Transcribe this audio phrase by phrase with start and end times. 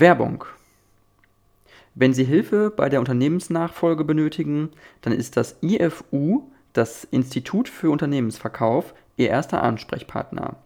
[0.00, 0.44] Werbung.
[1.94, 4.70] Wenn Sie Hilfe bei der Unternehmensnachfolge benötigen,
[5.00, 10.56] dann ist das IFU, das Institut für Unternehmensverkauf, Ihr erster Ansprechpartner.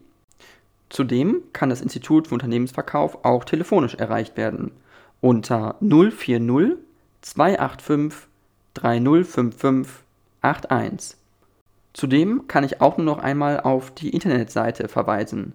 [0.90, 4.72] Zudem kann das Institut für Unternehmensverkauf auch telefonisch erreicht werden
[5.20, 6.80] unter 040
[7.22, 8.28] 285
[8.74, 9.94] 3055
[10.42, 11.20] 81.
[11.94, 15.54] Zudem kann ich auch nur noch einmal auf die Internetseite verweisen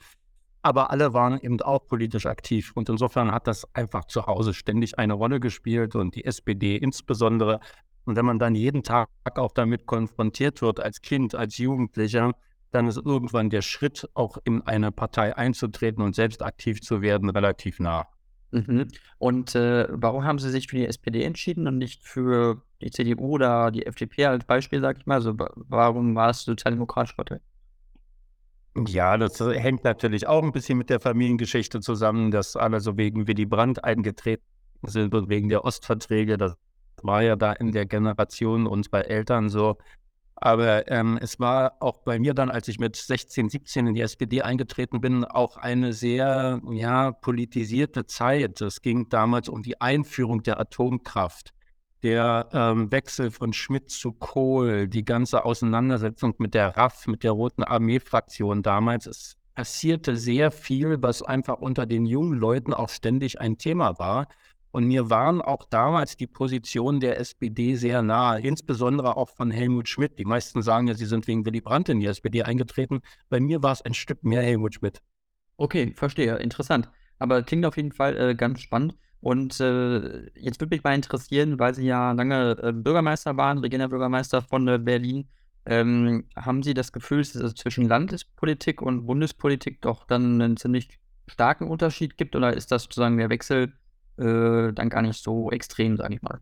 [0.63, 2.71] aber alle waren eben auch politisch aktiv.
[2.73, 7.59] Und insofern hat das einfach zu Hause ständig eine Rolle gespielt und die SPD insbesondere.
[8.05, 12.31] Und wenn man dann jeden Tag auch damit konfrontiert wird, als Kind, als Jugendlicher,
[12.73, 17.29] dann ist irgendwann der Schritt, auch in eine Partei einzutreten und selbst aktiv zu werden,
[17.29, 18.07] relativ nah.
[18.51, 18.87] Mhm.
[19.17, 23.29] Und äh, warum haben Sie sich für die SPD entschieden und nicht für die CDU
[23.29, 25.15] oder die FDP als Beispiel, sag ich mal?
[25.15, 27.39] Also warum war es Sozialdemokratische Partei?
[28.87, 33.27] Ja, das hängt natürlich auch ein bisschen mit der Familiengeschichte zusammen, dass alle so wegen
[33.27, 34.43] Willy Brandt eingetreten
[34.83, 36.37] sind und wegen der Ostverträge.
[36.37, 36.55] Das
[37.03, 39.77] war ja da in der Generation unserer Eltern so.
[40.45, 44.01] Aber ähm, es war auch bei mir dann, als ich mit 16, 17 in die
[44.01, 48.59] SPD eingetreten bin, auch eine sehr ja, politisierte Zeit.
[48.59, 51.53] Es ging damals um die Einführung der Atomkraft
[52.03, 57.31] der ähm, Wechsel von Schmidt zu Kohl, die ganze Auseinandersetzung mit der RAF, mit der
[57.31, 63.39] Roten Armee-Fraktion damals, es passierte sehr viel, was einfach unter den jungen Leuten auch ständig
[63.39, 64.27] ein Thema war.
[64.73, 69.87] Und mir waren auch damals die Positionen der SPD sehr nahe, insbesondere auch von Helmut
[69.87, 70.17] Schmidt.
[70.17, 73.01] Die meisten sagen ja, sie sind wegen Willy Brandt in die SPD eingetreten.
[73.29, 75.03] Bei mir war es ein Stück mehr Helmut Schmidt.
[75.57, 76.37] Okay, verstehe.
[76.37, 76.89] Interessant.
[77.19, 78.95] Aber klingt auf jeden Fall äh, ganz spannend.
[79.21, 83.89] Und äh, jetzt würde mich mal interessieren, weil Sie ja lange äh, Bürgermeister waren, regierender
[83.89, 85.27] Bürgermeister von äh, Berlin,
[85.67, 90.99] ähm, haben Sie das Gefühl, dass es zwischen Landespolitik und Bundespolitik doch dann einen ziemlich
[91.27, 92.35] starken Unterschied gibt?
[92.35, 93.73] Oder ist das sozusagen der Wechsel
[94.17, 96.39] äh, dann gar nicht so extrem, sage ich mal?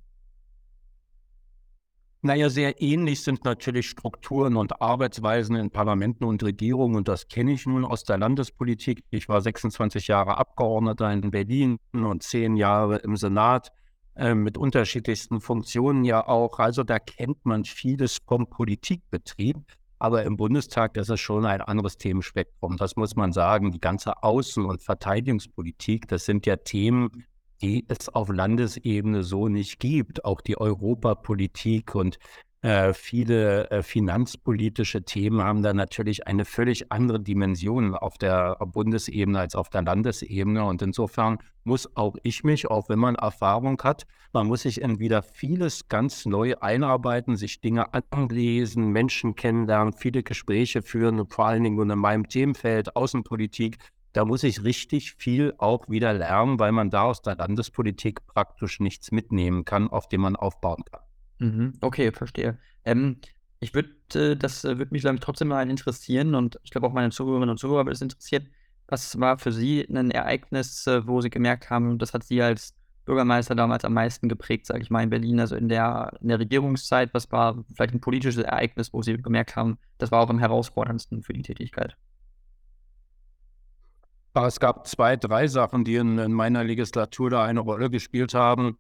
[2.24, 7.54] Naja, sehr ähnlich sind natürlich Strukturen und Arbeitsweisen in Parlamenten und Regierungen und das kenne
[7.54, 9.04] ich nun aus der Landespolitik.
[9.10, 13.72] Ich war 26 Jahre Abgeordneter in Berlin und zehn Jahre im Senat
[14.16, 16.60] äh, mit unterschiedlichsten Funktionen ja auch.
[16.60, 19.58] Also da kennt man vieles vom Politikbetrieb.
[19.98, 22.78] Aber im Bundestag ist es schon ein anderes Themenspektrum.
[22.78, 23.72] Das muss man sagen.
[23.72, 27.24] Die ganze Außen- und Verteidigungspolitik, das sind ja Themen,
[27.62, 30.26] die es auf Landesebene so nicht gibt.
[30.26, 32.18] Auch die Europapolitik und
[32.64, 39.40] äh, viele äh, finanzpolitische Themen haben da natürlich eine völlig andere Dimension auf der Bundesebene
[39.40, 40.64] als auf der Landesebene.
[40.64, 45.00] Und insofern muss auch ich mich, auch wenn man Erfahrung hat, man muss sich in
[45.00, 51.64] wieder vieles ganz neu einarbeiten, sich Dinge anlesen, Menschen kennenlernen, viele Gespräche führen, vor allen
[51.64, 53.78] Dingen in meinem Themenfeld Außenpolitik
[54.14, 58.80] da muss ich richtig viel auch wieder lernen, weil man da aus der Landespolitik praktisch
[58.80, 61.02] nichts mitnehmen kann, auf dem man aufbauen kann.
[61.40, 61.74] Mhm.
[61.82, 62.58] Okay, verstehe.
[62.86, 63.18] Ähm,
[63.60, 66.94] ich würde, äh, das äh, würde mich ich, trotzdem mal interessieren und ich glaube auch
[66.94, 68.50] meine Zuhörerinnen und Zuhörer würde es interessieren.
[68.88, 72.76] Was war für Sie ein Ereignis, äh, wo Sie gemerkt haben, das hat Sie als
[73.06, 76.40] Bürgermeister damals am meisten geprägt, sage ich mal, in Berlin, also in der, in der
[76.40, 77.14] Regierungszeit?
[77.14, 81.24] Was war vielleicht ein politisches Ereignis, wo Sie gemerkt haben, das war auch am herausforderndsten
[81.24, 81.96] für die Tätigkeit?
[84.34, 88.78] Es gab zwei, drei Sachen, die in, in meiner Legislatur da eine Rolle gespielt haben.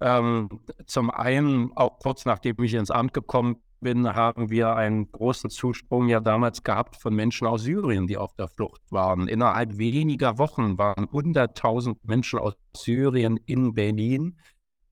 [0.00, 0.48] Ähm,
[0.86, 6.08] zum einen, auch kurz nachdem ich ins Amt gekommen bin, haben wir einen großen Zusprung
[6.08, 9.28] ja damals gehabt von Menschen aus Syrien, die auf der Flucht waren.
[9.28, 14.38] Innerhalb weniger Wochen waren 100.000 Menschen aus Syrien in Berlin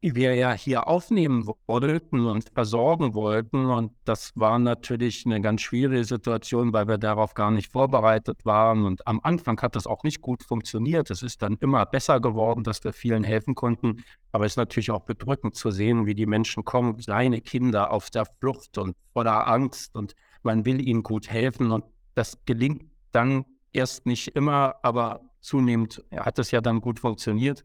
[0.02, 3.66] wir ja hier aufnehmen wollten und versorgen wollten.
[3.66, 8.84] Und das war natürlich eine ganz schwierige Situation, weil wir darauf gar nicht vorbereitet waren.
[8.84, 11.10] Und am Anfang hat das auch nicht gut funktioniert.
[11.10, 14.02] Es ist dann immer besser geworden, dass wir vielen helfen konnten.
[14.32, 18.10] Aber es ist natürlich auch bedrückend zu sehen, wie die Menschen kommen, kleine Kinder auf
[18.10, 19.94] der Flucht und voller Angst.
[19.94, 21.70] Und man will ihnen gut helfen.
[21.70, 21.84] Und
[22.16, 27.62] das gelingt dann erst nicht immer, aber zunehmend hat es ja dann gut funktioniert.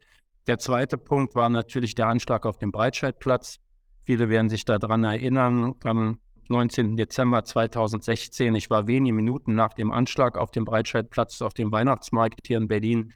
[0.48, 3.60] Der zweite Punkt war natürlich der Anschlag auf dem Breitscheidplatz.
[4.06, 6.96] Viele werden sich daran erinnern, am 19.
[6.96, 12.48] Dezember 2016, ich war wenige Minuten nach dem Anschlag auf dem Breitscheidplatz auf dem Weihnachtsmarkt
[12.48, 13.14] hier in Berlin.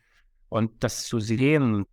[0.50, 1.86] Und das zu sehen,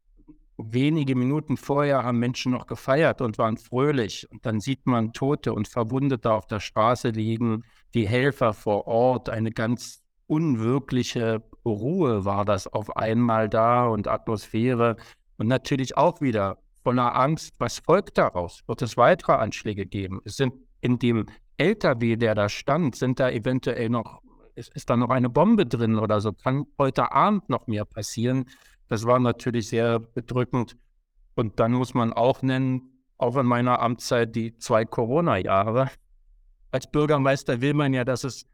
[0.56, 4.26] wenige Minuten vorher haben Menschen noch gefeiert und waren fröhlich.
[4.32, 7.62] Und dann sieht man Tote und Verwundete auf der Straße liegen,
[7.94, 14.96] die Helfer vor Ort, eine ganz unwirkliche Ruhe war das auf einmal da und Atmosphäre.
[15.38, 18.62] Und natürlich auch wieder voller Angst, was folgt daraus?
[18.67, 20.20] Wird es weitere Anschläge geben?
[20.25, 21.26] Es sind in dem
[21.56, 24.20] LKW, der da stand, sind da eventuell noch,
[24.55, 26.32] ist, ist da noch eine Bombe drin oder so?
[26.32, 28.46] Kann heute Abend noch mehr passieren?
[28.88, 30.76] Das war natürlich sehr bedrückend.
[31.35, 35.91] Und dann muss man auch nennen, auch in meiner Amtszeit die zwei Corona-Jahre.
[36.70, 38.46] Als Bürgermeister will man ja, dass es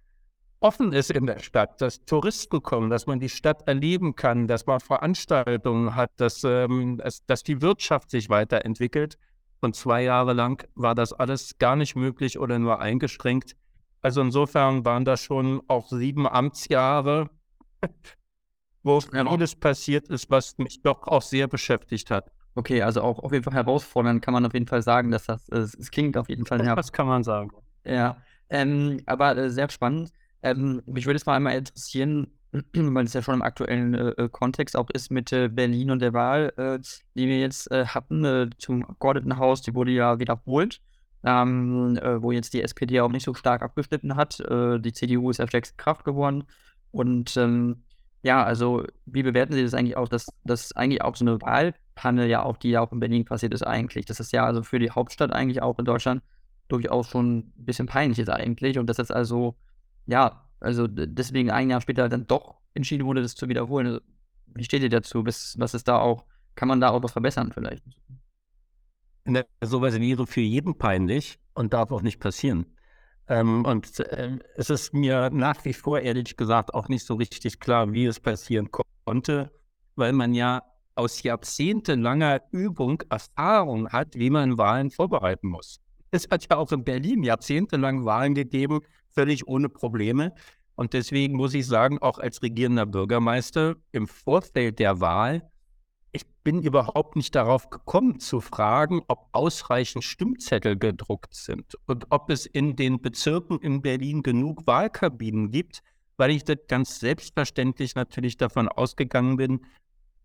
[0.60, 4.66] offen ist in der Stadt, dass Touristen kommen, dass man die Stadt erleben kann, dass
[4.66, 9.18] man Veranstaltungen hat, dass, ähm, dass die Wirtschaft sich weiterentwickelt.
[9.60, 13.56] Und zwei Jahre lang war das alles gar nicht möglich oder nur eingeschränkt.
[14.02, 17.30] Also insofern waren das schon auch sieben Amtsjahre,
[18.82, 22.30] wo vieles passiert ist, was mich doch auch sehr beschäftigt hat.
[22.54, 25.48] Okay, also auch auf jeden Fall herausfordernd kann man auf jeden Fall sagen, dass das,
[25.48, 26.58] es klingt auf jeden Fall.
[26.58, 27.50] Das kann man sagen.
[27.84, 28.18] Ja,
[28.50, 30.12] ähm, aber äh, sehr spannend.
[30.44, 32.28] Ähm, mich würde es mal einmal interessieren,
[32.74, 36.00] weil es ja schon im aktuellen äh, äh, Kontext auch ist mit äh, Berlin und
[36.00, 36.78] der Wahl, äh,
[37.14, 40.82] die wir jetzt äh, hatten äh, zum Abgeordnetenhaus, die wurde ja wiederholt,
[41.24, 44.40] ähm, wo jetzt die SPD auch nicht so stark abgeschnitten hat.
[44.40, 46.44] die CDU ist ja stärkste Kraft geworden.
[46.90, 47.82] Und ähm,
[48.22, 52.26] ja, also wie bewerten Sie das eigentlich auch, dass das eigentlich auch so eine Wahlpanne
[52.26, 54.04] ja auch, die ja auch in Berlin passiert ist eigentlich.
[54.04, 56.22] Das ist ja also für die Hauptstadt eigentlich auch in Deutschland
[56.68, 58.78] durchaus schon ein bisschen peinlich ist eigentlich.
[58.78, 59.56] Und das ist also
[60.06, 63.86] ja, also deswegen ein Jahr später dann doch entschieden wurde, das zu wiederholen.
[63.86, 64.00] Also,
[64.46, 65.24] wie steht ihr dazu?
[65.26, 66.24] Was, was ist da auch,
[66.54, 67.84] kann man da auch was verbessern vielleicht?
[69.24, 72.66] Ne, sowas wäre für jeden peinlich und darf auch nicht passieren.
[73.26, 77.58] Ähm, und äh, es ist mir nach wie vor, ehrlich gesagt, auch nicht so richtig
[77.58, 78.68] klar, wie es passieren
[79.04, 79.50] konnte,
[79.96, 80.62] weil man ja
[80.94, 85.80] aus jahrzehntelanger Übung Erfahrung hat, wie man Wahlen vorbereiten muss.
[86.10, 88.80] Es hat ja auch in Berlin jahrzehntelang Wahlen gegeben,
[89.14, 90.34] völlig ohne Probleme.
[90.76, 95.48] Und deswegen muss ich sagen, auch als regierender Bürgermeister im Vorfeld der Wahl,
[96.12, 102.30] ich bin überhaupt nicht darauf gekommen zu fragen, ob ausreichend Stimmzettel gedruckt sind und ob
[102.30, 105.82] es in den Bezirken in Berlin genug Wahlkabinen gibt,
[106.16, 109.66] weil ich das ganz selbstverständlich natürlich davon ausgegangen bin,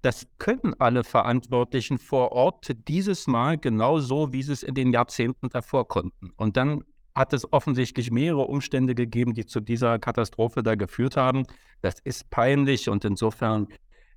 [0.02, 5.50] das können alle Verantwortlichen vor Ort dieses Mal genauso, wie sie es in den Jahrzehnten
[5.50, 6.32] davor konnten.
[6.38, 6.84] Und dann
[7.16, 11.46] hat es offensichtlich mehrere Umstände gegeben, die zu dieser Katastrophe da geführt haben.
[11.82, 13.68] Das ist peinlich und insofern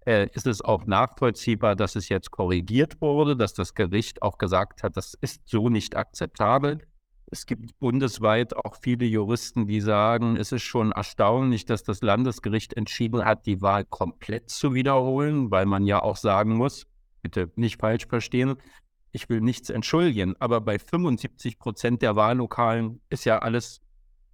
[0.06, 4.82] äh, ist es auch nachvollziehbar, dass es jetzt korrigiert wurde, dass das Gericht auch gesagt
[4.82, 6.78] hat, das ist so nicht akzeptabel.
[7.30, 12.75] Es gibt bundesweit auch viele Juristen, die sagen, es ist schon erstaunlich, dass das Landesgericht
[12.75, 16.87] entschieden hat, die Wahl komplett zu wiederholen, weil man ja auch sagen muss,
[17.22, 18.56] bitte nicht falsch verstehen,
[19.12, 23.81] ich will nichts entschuldigen, aber bei 75 Prozent der Wahllokalen ist ja alles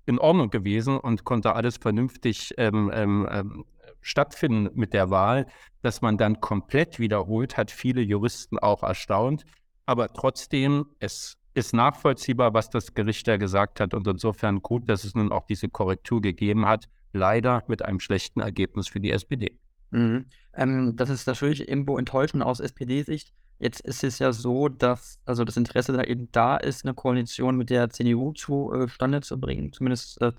[0.06, 3.64] in Ordnung gewesen und konnte alles vernünftig ähm, ähm, ähm,
[4.00, 5.47] stattfinden mit der Wahl.
[5.82, 9.44] Dass man dann komplett wiederholt, hat viele Juristen auch erstaunt.
[9.85, 15.04] Aber trotzdem, es ist nachvollziehbar, was das Gericht da gesagt hat und insofern gut, dass
[15.04, 16.88] es nun auch diese Korrektur gegeben hat.
[17.12, 19.58] Leider mit einem schlechten Ergebnis für die SPD.
[19.90, 20.26] Mhm.
[20.54, 23.32] Ähm, das ist natürlich irgendwo enttäuschend aus SPD-Sicht.
[23.58, 27.56] Jetzt ist es ja so, dass also das Interesse da eben da ist, eine Koalition
[27.56, 30.32] mit der CDU zustande zu bringen, zumindest äh,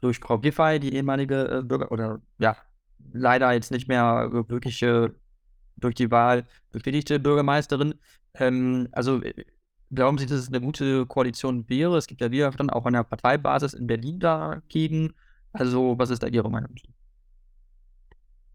[0.00, 2.56] durch Frau Giffey, die ehemalige äh, Bürger oder ja,
[3.12, 5.14] leider jetzt nicht mehr wirkliche
[5.76, 7.94] durch die Wahl bestätigte Bürgermeisterin.
[8.34, 9.44] Ähm, also äh,
[9.92, 11.96] glauben Sie, dass es eine gute Koalition wäre?
[11.96, 15.14] Es gibt ja Widerstand auch an der Parteibasis in Berlin dagegen.
[15.52, 16.74] Also was ist da Ihre Meinung?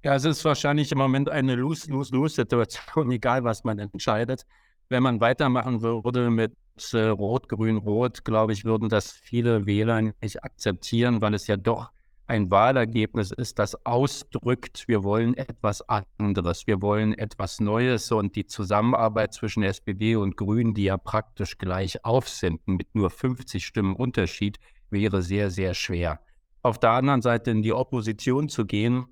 [0.02, 4.46] Ja, es ist wahrscheinlich im Moment eine Lose-Lose-Lose-Situation, egal was man entscheidet.
[4.88, 6.54] Wenn man weitermachen würde mit
[6.94, 11.92] äh, Rot-Grün-Rot, glaube ich, würden das viele Wähler nicht akzeptieren, weil es ja doch
[12.28, 18.46] ein Wahlergebnis ist, das ausdrückt, wir wollen etwas anderes, wir wollen etwas Neues und die
[18.46, 23.96] Zusammenarbeit zwischen SPD und Grünen, die ja praktisch gleich auf sind, mit nur 50 Stimmen
[23.96, 24.60] Unterschied,
[24.92, 26.22] wäre sehr, sehr schwer.
[26.62, 29.08] Auf der anderen Seite in die Opposition zu gehen,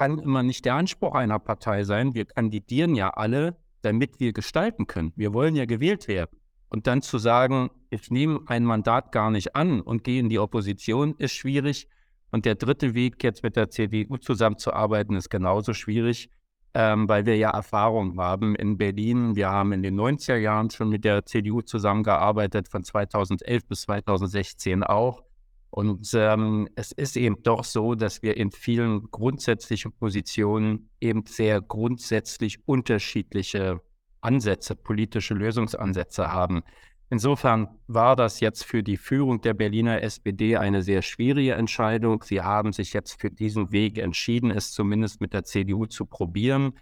[0.00, 2.14] kann immer nicht der Anspruch einer Partei sein.
[2.14, 5.12] Wir kandidieren ja alle, damit wir gestalten können.
[5.14, 6.38] Wir wollen ja gewählt werden.
[6.70, 10.38] Und dann zu sagen, ich nehme ein Mandat gar nicht an und gehe in die
[10.38, 11.86] Opposition, ist schwierig.
[12.30, 16.30] Und der dritte Weg, jetzt mit der CDU zusammenzuarbeiten, ist genauso schwierig,
[16.72, 19.36] ähm, weil wir ja Erfahrung haben in Berlin.
[19.36, 24.82] Wir haben in den 90er Jahren schon mit der CDU zusammengearbeitet, von 2011 bis 2016
[24.82, 25.24] auch.
[25.70, 31.60] Und ähm, es ist eben doch so, dass wir in vielen grundsätzlichen Positionen eben sehr
[31.60, 33.80] grundsätzlich unterschiedliche
[34.20, 36.62] Ansätze, politische Lösungsansätze haben.
[37.08, 42.22] Insofern war das jetzt für die Führung der Berliner SPD eine sehr schwierige Entscheidung.
[42.22, 46.72] Sie haben sich jetzt für diesen Weg entschieden, es zumindest mit der CDU zu probieren.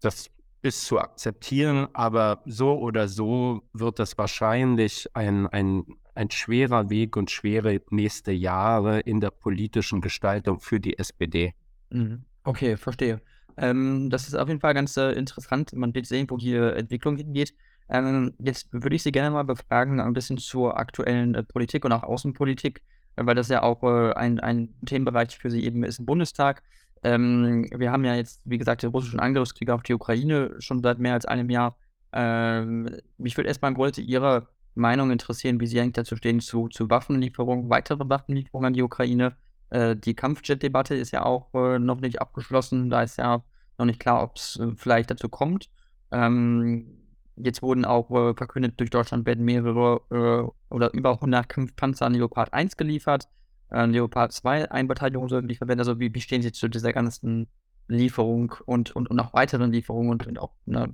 [0.00, 0.30] Das
[0.62, 5.84] ist zu akzeptieren, aber so oder so wird das wahrscheinlich ein, ein,
[6.14, 11.54] ein schwerer Weg und schwere nächste Jahre in der politischen Gestaltung für die SPD.
[11.90, 12.24] Mhm.
[12.44, 13.20] Okay, verstehe.
[13.56, 15.72] Ähm, das ist auf jeden Fall ganz äh, interessant.
[15.74, 17.54] Man wird sehen, wo die Entwicklung hingeht.
[17.88, 21.92] Ähm, jetzt würde ich Sie gerne mal befragen, ein bisschen zur aktuellen äh, Politik und
[21.92, 22.82] auch Außenpolitik,
[23.16, 26.62] äh, weil das ja auch äh, ein, ein Themenbereich für Sie eben ist im Bundestag.
[27.02, 30.98] Ähm, wir haben ja jetzt, wie gesagt, den russischen Angriffskrieg auf die Ukraine schon seit
[30.98, 31.76] mehr als einem Jahr.
[32.12, 36.90] Ähm, mich würde erstmal wollte Ihre Meinung interessieren, wie Sie eigentlich dazu stehen zu, zu
[36.90, 39.36] Waffenlieferungen, weitere Waffenlieferungen an die Ukraine.
[39.70, 42.90] Äh, die Kampfjet-Debatte ist ja auch äh, noch nicht abgeschlossen.
[42.90, 43.42] Da ist ja
[43.78, 45.68] noch nicht klar, ob es äh, vielleicht dazu kommt.
[46.10, 47.04] Ähm,
[47.36, 52.14] Jetzt wurden auch äh, verkündet, durch Deutschland werden mehrere äh, oder über 100 Kampfpanzer an
[52.14, 53.28] Leopard 1 geliefert.
[53.70, 55.80] Äh, Leopard 2 Einbeteiligungen sollen geliefert werden.
[55.80, 57.48] Also wie, wie stehen Sie zu dieser ganzen
[57.88, 60.90] Lieferung und, und, und auch weiteren Lieferungen und, und auch einer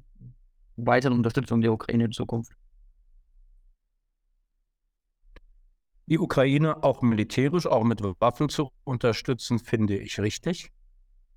[0.76, 2.52] weiteren Unterstützung der Ukraine in Zukunft?
[6.10, 10.72] Die Ukraine auch militärisch, auch mit Waffen zu unterstützen, finde ich richtig.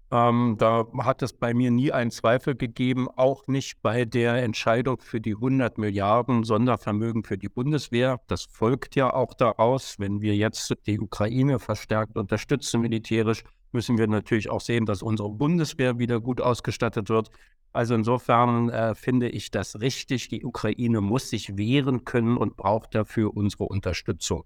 [0.10, 5.00] Ähm, da hat es bei mir nie einen Zweifel gegeben, auch nicht bei der Entscheidung
[5.00, 8.20] für die 100 Milliarden Sondervermögen für die Bundeswehr.
[8.28, 10.00] Das folgt ja auch daraus.
[10.00, 15.30] Wenn wir jetzt die Ukraine verstärkt unterstützen militärisch, müssen wir natürlich auch sehen, dass unsere
[15.30, 17.30] Bundeswehr wieder gut ausgestattet wird.
[17.74, 20.30] Also insofern äh, finde ich das richtig.
[20.30, 24.46] Die Ukraine muss sich wehren können und braucht dafür unsere Unterstützung.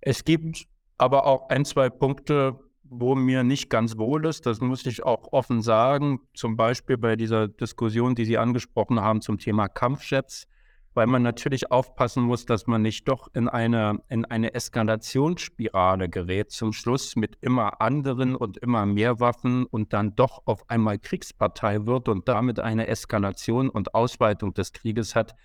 [0.00, 0.66] Es gibt
[0.96, 5.32] aber auch ein, zwei Punkte, wo mir nicht ganz wohl ist, das muss ich auch
[5.32, 10.46] offen sagen, zum Beispiel bei dieser Diskussion, die Sie angesprochen haben zum Thema Kampfjets,
[10.94, 16.50] weil man natürlich aufpassen muss, dass man nicht doch in eine, in eine Eskalationsspirale gerät
[16.50, 21.86] zum Schluss mit immer anderen und immer mehr Waffen und dann doch auf einmal Kriegspartei
[21.86, 25.36] wird und damit eine Eskalation und Ausweitung des Krieges hat,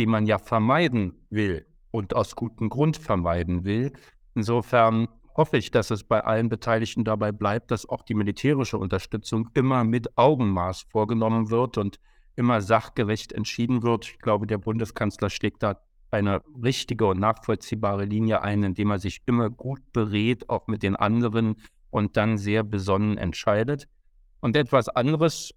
[0.00, 3.92] die man ja vermeiden will und aus gutem Grund vermeiden will.
[4.34, 9.48] Insofern hoffe ich, dass es bei allen Beteiligten dabei bleibt, dass auch die militärische Unterstützung
[9.54, 11.98] immer mit Augenmaß vorgenommen wird und
[12.34, 14.06] immer sachgerecht entschieden wird.
[14.06, 15.80] Ich glaube, der Bundeskanzler schlägt da
[16.10, 20.96] eine richtige und nachvollziehbare Linie ein, indem er sich immer gut berät, auch mit den
[20.96, 21.56] anderen
[21.90, 23.88] und dann sehr besonnen entscheidet.
[24.40, 25.54] Und etwas anderes,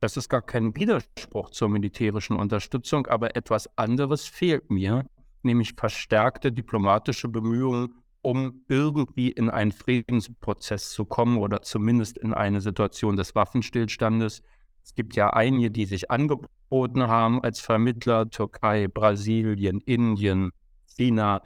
[0.00, 5.06] das ist gar kein Widerspruch zur militärischen Unterstützung, aber etwas anderes fehlt mir,
[5.44, 12.62] nämlich verstärkte diplomatische Bemühungen um irgendwie in einen Friedensprozess zu kommen oder zumindest in eine
[12.62, 14.42] Situation des Waffenstillstandes.
[14.82, 20.52] Es gibt ja einige, die sich angeboten haben als Vermittler, Türkei, Brasilien, Indien,
[20.96, 21.42] China.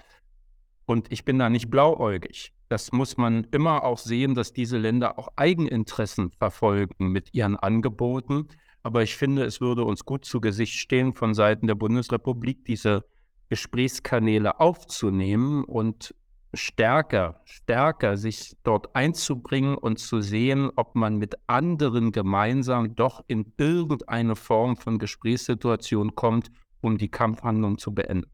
[0.86, 2.52] Und ich bin da nicht blauäugig.
[2.68, 8.46] Das muss man immer auch sehen, dass diese Länder auch Eigeninteressen verfolgen mit ihren Angeboten.
[8.84, 13.04] Aber ich finde, es würde uns gut zu Gesicht stehen, von Seiten der Bundesrepublik diese
[13.48, 16.14] Gesprächskanäle aufzunehmen und
[16.54, 23.52] stärker, stärker sich dort einzubringen und zu sehen, ob man mit anderen gemeinsam doch in
[23.58, 26.50] irgendeine Form von Gesprächssituation kommt,
[26.80, 28.30] um die Kampfhandlung zu beenden.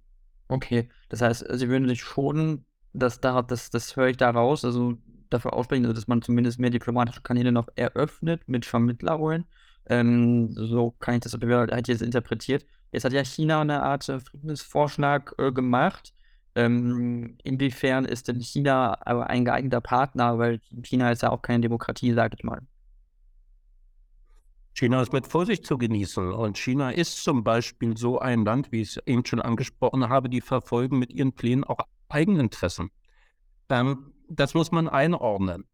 [0.49, 4.64] Okay, das heißt, Sie würden sich schon, dass da, das, das höre ich da raus,
[4.64, 4.94] also
[5.30, 9.47] dafür aussprechen, dass man zumindest mehr diplomatische Kanäle noch eröffnet mit Vermittlerrollen.
[9.87, 12.64] Ähm, so kann ich das halt jetzt interpretiert.
[12.93, 16.14] Jetzt hat ja China eine Art äh, Friedensvorschlag äh, gemacht.
[16.55, 20.38] Ähm, inwiefern ist denn China aber ein geeigneter Partner?
[20.38, 22.61] Weil China ist ja auch keine Demokratie, sage ich mal.
[24.75, 26.33] China ist mit Vorsicht zu genießen.
[26.33, 30.29] Und China ist zum Beispiel so ein Land, wie ich es eben schon angesprochen habe,
[30.29, 32.91] die verfolgen mit ihren Plänen auch Eigeninteressen.
[33.69, 35.64] Ähm, das muss man einordnen.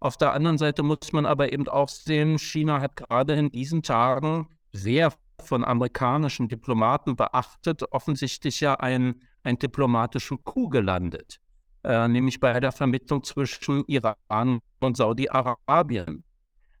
[0.00, 3.82] Auf der anderen Seite muss man aber eben auch sehen, China hat gerade in diesen
[3.82, 11.40] Tagen sehr von amerikanischen Diplomaten beachtet, offensichtlich ja einen, einen diplomatischen Coup gelandet,
[11.84, 16.24] äh, nämlich bei der Vermittlung zwischen Iran und Saudi-Arabien.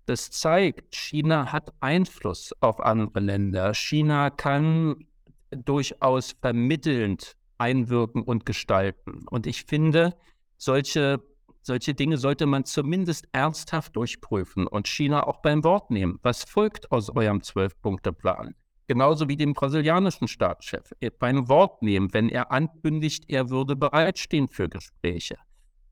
[0.06, 3.74] Das zeigt, China hat Einfluss auf andere Länder.
[3.74, 5.06] China kann
[5.50, 9.26] durchaus vermittelnd einwirken und gestalten.
[9.28, 10.14] Und ich finde,
[10.56, 11.20] solche,
[11.68, 16.18] solche Dinge sollte man zumindest ernsthaft durchprüfen und China auch beim Wort nehmen.
[16.22, 18.56] Was folgt aus eurem Zwölf-Punkte-Plan?
[18.88, 24.68] Genauso wie dem brasilianischen Staatschef beim Wort nehmen, wenn er ankündigt, er würde bereitstehen für
[24.68, 25.36] Gespräche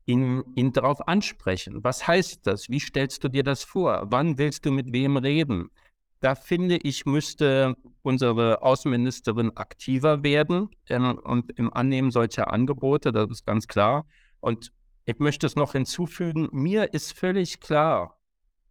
[0.07, 1.83] ihn, ihn darauf ansprechen.
[1.83, 2.69] Was heißt das?
[2.69, 4.07] Wie stellst du dir das vor?
[4.09, 5.69] Wann willst du mit wem reden?
[6.21, 13.29] Da finde ich, müsste unsere Außenministerin aktiver werden ähm, und im Annehmen solcher Angebote, das
[13.29, 14.07] ist ganz klar.
[14.39, 14.71] Und
[15.07, 18.19] ich möchte es noch hinzufügen, mir ist völlig klar,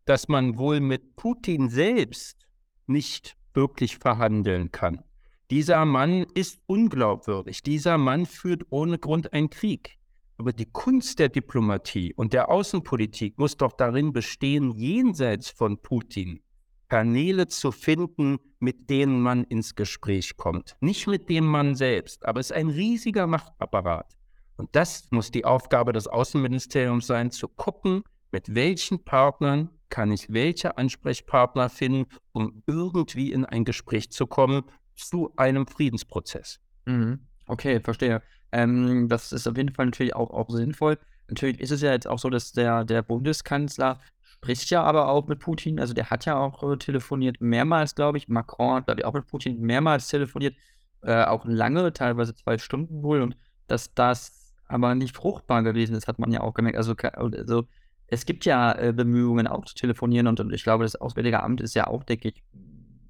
[0.04, 2.46] dass man wohl mit Putin selbst
[2.86, 5.02] nicht wirklich verhandeln kann.
[5.50, 7.62] Dieser Mann ist unglaubwürdig.
[7.62, 9.96] Dieser Mann führt ohne Grund einen Krieg.
[10.36, 16.42] Aber die Kunst der Diplomatie und der Außenpolitik muss doch darin bestehen, jenseits von Putin
[16.88, 20.76] Kanäle zu finden, mit denen man ins Gespräch kommt.
[20.80, 24.16] Nicht mit dem Mann selbst, aber es ist ein riesiger Machtapparat.
[24.56, 30.32] Und das muss die Aufgabe des Außenministeriums sein, zu gucken, mit welchen Partnern kann ich
[30.32, 36.60] welche Ansprechpartner finden, um irgendwie in ein Gespräch zu kommen zu einem Friedensprozess.
[36.86, 37.20] Mhm.
[37.46, 38.22] Okay, verstehe.
[38.52, 40.98] Ähm, das ist auf jeden Fall natürlich auch, auch sinnvoll.
[41.28, 45.26] Natürlich ist es ja jetzt auch so, dass der, der Bundeskanzler spricht ja aber auch
[45.26, 45.80] mit Putin.
[45.80, 48.28] Also der hat ja auch äh, telefoniert, mehrmals, glaube ich.
[48.28, 50.54] Macron hat, glaube ich, auch mit Putin mehrmals telefoniert.
[51.02, 53.22] Äh, auch lange, teilweise zwei Stunden wohl.
[53.22, 56.78] Und dass das aber nicht fruchtbar gewesen ist, hat man ja auch gemerkt.
[56.78, 57.64] Also, also
[58.08, 61.60] es gibt ja äh, Bemühungen auch zu telefonieren und, und ich glaube, das Auswärtige Amt
[61.60, 62.42] ist ja auch, denke ich,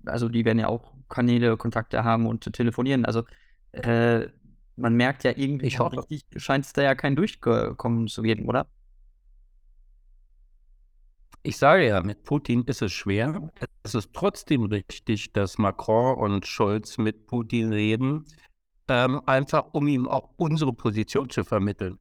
[0.05, 3.05] also die werden ja auch Kanäle, Kontakte haben und zu telefonieren.
[3.05, 3.25] Also
[3.73, 4.29] äh,
[4.77, 8.67] man merkt ja irgendwie, ich richtig scheint es da ja kein Durchkommen zu geben, oder?
[11.43, 13.53] Ich sage ja, mit Putin ist es schwer.
[13.85, 18.25] Es ist trotzdem richtig, dass Macron und Scholz mit Putin reden,
[18.89, 21.99] ähm, einfach um ihm auch unsere Position zu vermitteln.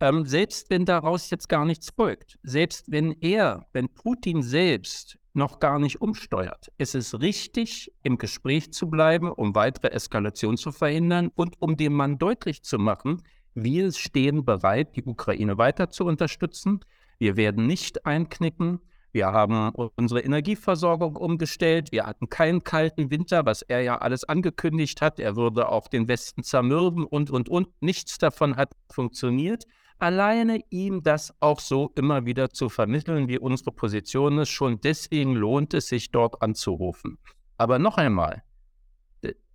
[0.00, 5.58] Ähm, selbst wenn daraus jetzt gar nichts folgt, selbst wenn er, wenn Putin selbst noch
[5.60, 6.72] gar nicht umsteuert.
[6.78, 11.92] Es ist richtig, im Gespräch zu bleiben, um weitere Eskalation zu verhindern und um dem
[11.92, 13.22] Mann deutlich zu machen,
[13.54, 16.80] wir stehen bereit, die Ukraine weiter zu unterstützen.
[17.18, 18.80] Wir werden nicht einknicken.
[19.16, 21.90] Wir haben unsere Energieversorgung umgestellt.
[21.90, 25.18] Wir hatten keinen kalten Winter, was er ja alles angekündigt hat.
[25.18, 27.68] Er würde auch den Westen zermürben und, und, und.
[27.80, 29.64] Nichts davon hat funktioniert
[29.98, 34.50] alleine ihm das auch so immer wieder zu vermitteln, wie unsere Position ist.
[34.50, 37.16] Schon deswegen lohnt es sich, dort anzurufen.
[37.56, 38.42] Aber noch einmal,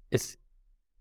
[0.10, 0.40] es,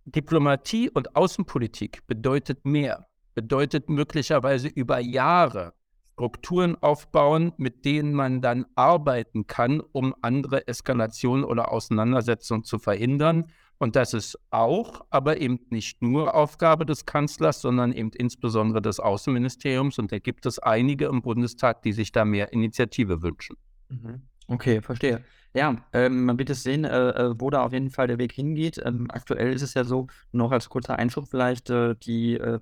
[0.04, 5.72] Diplomatie und Außenpolitik bedeutet mehr, bedeutet möglicherweise über Jahre
[6.20, 13.46] Strukturen aufbauen, mit denen man dann arbeiten kann, um andere Eskalationen oder Auseinandersetzungen zu verhindern.
[13.78, 19.00] Und das ist auch, aber eben nicht nur Aufgabe des Kanzlers, sondern eben insbesondere des
[19.00, 19.98] Außenministeriums.
[19.98, 23.56] Und da gibt es einige im Bundestag, die sich da mehr Initiative wünschen.
[23.88, 24.20] Mhm.
[24.46, 25.24] Okay, verstehe.
[25.54, 28.32] Ja, ähm, man wird es sehen, äh, äh, wo da auf jeden Fall der Weg
[28.32, 28.78] hingeht.
[28.84, 32.60] Ähm, aktuell ist es ja so, noch als kurzer Einschub vielleicht, äh, die äh,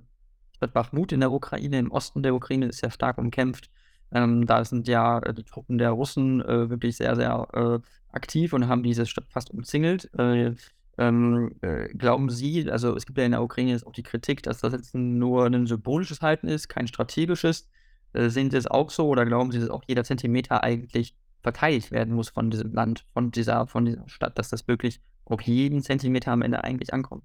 [0.67, 3.69] Bachmut in der Ukraine, im Osten der Ukraine ist ja stark umkämpft.
[4.11, 7.79] Ähm, da sind ja äh, die Truppen der Russen äh, wirklich sehr, sehr äh,
[8.11, 10.09] aktiv und haben diese Stadt fast umzingelt.
[10.17, 10.55] Äh,
[10.97, 14.43] ähm, äh, glauben Sie, also es gibt ja in der Ukraine jetzt auch die Kritik,
[14.43, 17.69] dass das jetzt nur ein symbolisches Halten ist, kein strategisches.
[18.13, 21.91] Äh, sehen Sie es auch so oder glauben Sie, dass auch jeder Zentimeter eigentlich verteidigt
[21.91, 25.81] werden muss von diesem Land, von dieser, von dieser Stadt, dass das wirklich auf jeden
[25.81, 27.23] Zentimeter am Ende eigentlich ankommt?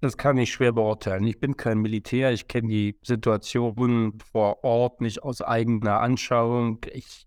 [0.00, 1.26] Das kann ich schwer beurteilen.
[1.26, 6.78] Ich bin kein Militär, ich kenne die Situation vor Ort nicht aus eigener Anschauung.
[6.92, 7.26] Ich,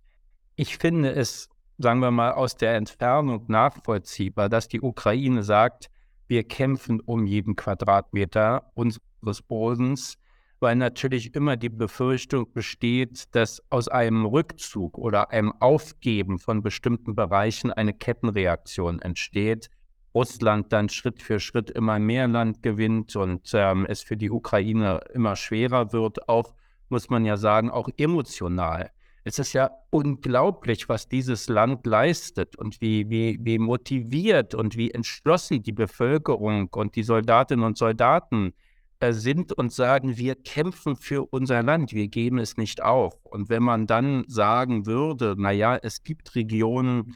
[0.55, 1.49] ich finde es
[1.81, 5.89] sagen wir mal, aus der Entfernung nachvollziehbar, dass die Ukraine sagt,
[6.27, 10.17] wir kämpfen um jeden Quadratmeter unseres Bodens,
[10.59, 17.15] weil natürlich immer die Befürchtung besteht, dass aus einem Rückzug oder einem Aufgeben von bestimmten
[17.15, 19.69] Bereichen eine Kettenreaktion entsteht.
[20.13, 24.99] Russland dann Schritt für Schritt immer mehr Land gewinnt und ähm, es für die Ukraine
[25.13, 26.53] immer schwerer wird, auch
[26.89, 28.91] muss man ja sagen, auch emotional.
[29.23, 34.91] Es ist ja unglaublich, was dieses Land leistet und wie, wie, wie motiviert und wie
[34.91, 38.53] entschlossen die Bevölkerung und die Soldatinnen und Soldaten
[38.99, 43.13] äh, sind und sagen, wir kämpfen für unser Land, wir geben es nicht auf.
[43.23, 47.15] Und wenn man dann sagen würde, naja, es gibt Regionen,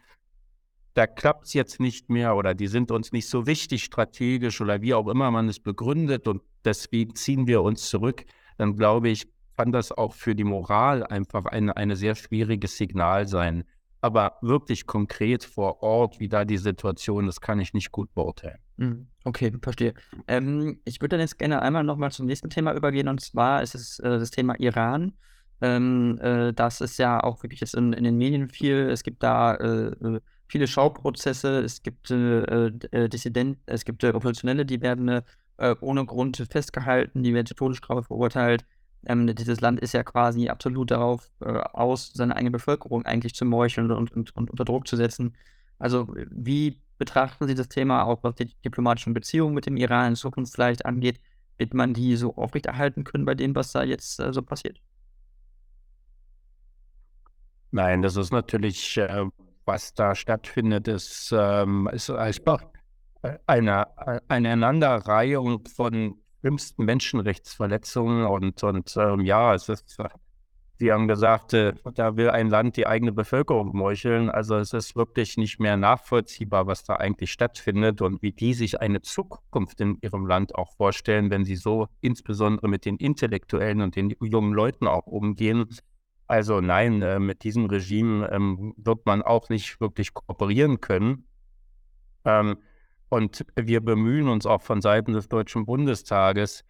[0.95, 4.81] da klappt es jetzt nicht mehr oder die sind uns nicht so wichtig strategisch oder
[4.81, 8.23] wie auch immer man es begründet und deswegen ziehen wir uns zurück,
[8.58, 9.27] dann glaube ich,
[9.58, 13.65] kann das auch für die Moral einfach ein eine sehr schwieriges Signal sein.
[14.01, 18.60] Aber wirklich konkret vor Ort, wie da die Situation ist, kann ich nicht gut beurteilen.
[18.77, 19.08] Mhm.
[19.23, 19.93] Okay, verstehe.
[20.27, 23.75] Ähm, ich würde dann jetzt gerne einmal nochmal zum nächsten Thema übergehen und zwar ist
[23.75, 25.13] es äh, das Thema Iran.
[25.62, 28.89] Ähm, äh, das ist ja auch wirklich jetzt in, in den Medien viel.
[28.89, 34.65] Es gibt da äh, äh viele Schauprozesse, es gibt äh, äh, Dissidenten, es gibt Oppositionelle,
[34.65, 35.21] die werden
[35.79, 38.65] ohne Grund festgehalten, die werden zur Todesstrafe verurteilt.
[39.05, 43.45] Ähm, dieses Land ist ja quasi absolut darauf äh, aus, seine eigene Bevölkerung eigentlich zu
[43.45, 45.36] meucheln und, und, und unter Druck zu setzen.
[45.77, 50.15] Also wie betrachten Sie das Thema auch, was die diplomatischen Beziehungen mit dem Iran in
[50.15, 51.19] Zukunft vielleicht angeht?
[51.58, 54.81] Wird man die so aufrechterhalten können bei dem, was da jetzt äh, so passiert?
[57.71, 59.25] Nein, das ist natürlich, äh,
[59.65, 62.63] was da stattfindet, ist, ähm, ist einfach
[63.47, 69.97] eine, eine Aneinanderreihung von schlimmsten Menschenrechtsverletzungen und, und ähm, ja, es ist,
[70.78, 74.30] Sie haben gesagt, äh, da will ein Land die eigene Bevölkerung meucheln.
[74.30, 78.82] Also es ist wirklich nicht mehr nachvollziehbar, was da eigentlich stattfindet und wie die sich
[78.82, 83.95] eine Zukunft in ihrem Land auch vorstellen, wenn sie so insbesondere mit den Intellektuellen und
[83.95, 85.65] den jungen Leuten auch umgehen.
[86.27, 91.27] Also nein, äh, mit diesem Regime ähm, wird man auch nicht wirklich kooperieren können.
[92.23, 92.57] Ähm,
[93.09, 96.65] und wir bemühen uns auch von Seiten des Deutschen Bundestages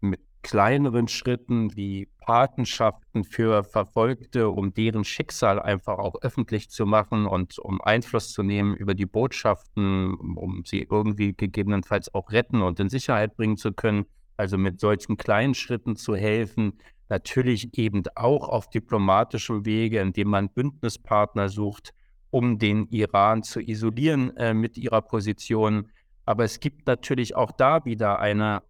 [0.00, 7.26] mit kleineren Schritten wie Patenschaften für Verfolgte, um deren Schicksal einfach auch öffentlich zu machen
[7.26, 12.80] und um Einfluss zu nehmen über die Botschaften, um sie irgendwie gegebenenfalls auch retten und
[12.80, 14.06] in Sicherheit bringen zu können.
[14.38, 16.78] Also mit solchen kleinen Schritten zu helfen,
[17.10, 21.92] natürlich eben auch auf diplomatischem Wege, indem man Bündnispartner sucht,
[22.30, 25.90] um den Iran zu isolieren äh, mit ihrer Position.
[26.24, 28.62] Aber es gibt natürlich auch da wieder eine,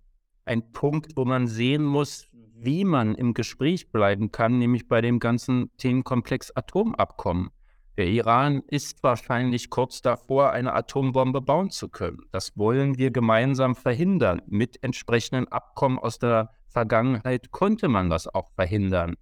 [0.44, 5.18] einen Punkt, wo man sehen muss, wie man im Gespräch bleiben kann, nämlich bei dem
[5.18, 7.50] ganzen Themenkomplex Atomabkommen.
[7.96, 12.20] Der Iran ist wahrscheinlich kurz davor, eine Atombombe bauen zu können.
[12.32, 14.40] Das wollen wir gemeinsam verhindern.
[14.46, 19.16] Mit entsprechenden Abkommen aus der Vergangenheit konnte man das auch verhindern.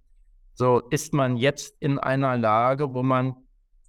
[0.53, 3.35] So ist man jetzt in einer Lage, wo man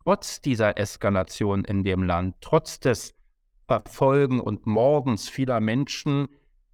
[0.03, 3.15] trotz dieser Eskalation in dem Land, trotz des
[3.67, 6.29] Verfolgen und Morgens vieler Menschen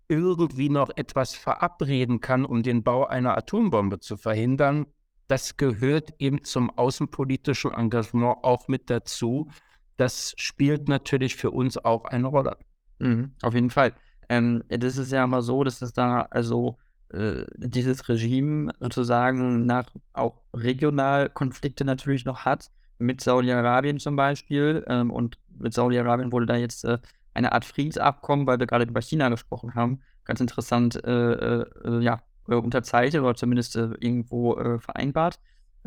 [0.09, 4.87] irgendwie noch etwas verabreden kann, um den Bau einer Atombombe zu verhindern,
[5.29, 9.51] das gehört eben zum außenpolitischen Engagement auch mit dazu.
[9.97, 12.57] Das spielt natürlich für uns auch eine Rolle.
[12.99, 13.95] Mhm, auf jeden Fall.
[14.29, 16.79] Ähm, das ist ja immer so, dass es da also
[17.11, 24.85] äh, dieses Regime sozusagen nach auch regional Konflikte natürlich noch hat mit Saudi-Arabien zum Beispiel.
[24.89, 26.99] Ähm, und mit Saudi-Arabien wurde da jetzt äh,
[27.35, 32.01] eine Art Friedensabkommen, weil wir gerade über China gesprochen haben, ganz interessant, äh, äh, äh
[32.01, 35.39] ja, äh, unterzeichnet oder zumindest irgendwo vereinbart,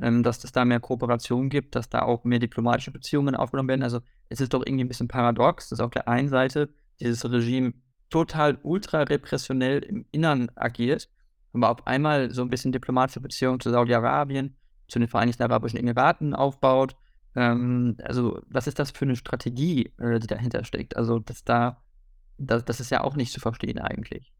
[0.02, 3.84] ähm, dass es da mehr Kooperation gibt, dass da auch mehr diplomatische Beziehungen aufgenommen werden.
[3.84, 4.00] Also
[4.30, 7.74] es ist doch irgendwie ein bisschen paradox, dass auf der einen Seite dieses Regime
[8.10, 11.10] total ultra repressionell im Innern agiert,
[11.54, 14.56] aber auf einmal so ein bisschen diplomatische Beziehungen zu Saudi-Arabien,
[14.88, 16.96] zu den Vereinigten Arabischen Emiraten aufbaut.
[17.36, 20.98] Ähm, also, was ist das für eine Strategie, äh, die dahinter steckt?
[20.98, 21.84] Also, dass da,
[22.38, 24.34] das, das ist ja auch nicht zu verstehen eigentlich.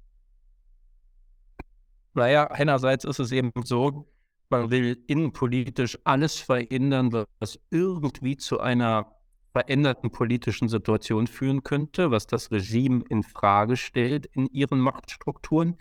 [2.14, 4.12] Naja, einerseits ist es eben so,
[4.50, 9.19] man will innenpolitisch alles verhindern, was irgendwie zu einer
[9.52, 15.78] veränderten politischen Situation führen könnte, was das Regime in Frage stellt in ihren Machtstrukturen.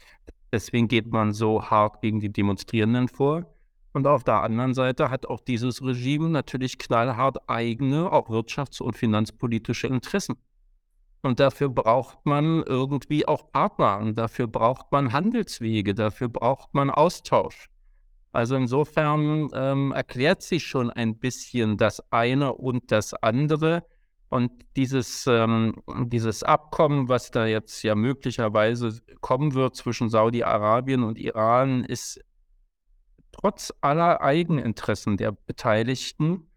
[0.52, 3.44] Deswegen geht man so hart gegen die Demonstrierenden vor.
[3.92, 8.96] Und auf der anderen Seite hat auch dieses Regime natürlich knallhart eigene, auch wirtschafts- und
[8.96, 10.36] finanzpolitische Interessen.
[11.22, 16.90] Und dafür braucht man irgendwie auch Partner und dafür braucht man Handelswege, dafür braucht man
[16.90, 17.68] Austausch.
[18.32, 23.84] Also insofern ähm, erklärt sich schon ein bisschen das eine und das andere.
[24.28, 25.74] Und dieses, ähm,
[26.06, 32.20] dieses Abkommen, was da jetzt ja möglicherweise kommen wird zwischen Saudi-Arabien und Iran, ist
[33.32, 36.50] trotz aller Eigeninteressen der Beteiligten,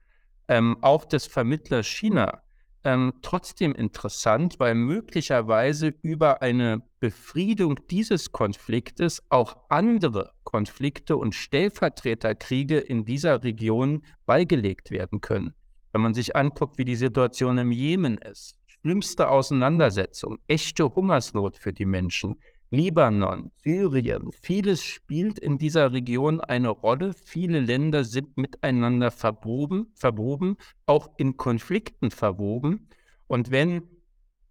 [0.50, 2.42] ähm, auch des Vermittlers China,
[2.84, 12.78] ähm, trotzdem interessant, weil möglicherweise über eine Befriedung dieses Konfliktes auch andere Konflikte und Stellvertreterkriege
[12.78, 15.54] in dieser Region beigelegt werden können.
[15.92, 21.74] Wenn man sich anguckt, wie die Situation im Jemen ist, schlimmste Auseinandersetzung, echte Hungersnot für
[21.74, 22.38] die Menschen,
[22.74, 27.14] Libanon, Syrien, vieles spielt in dieser Region eine Rolle.
[27.14, 30.56] Viele Länder sind miteinander verwoben, verwoben,
[30.86, 32.88] auch in Konflikten verwoben.
[33.28, 33.84] Und wenn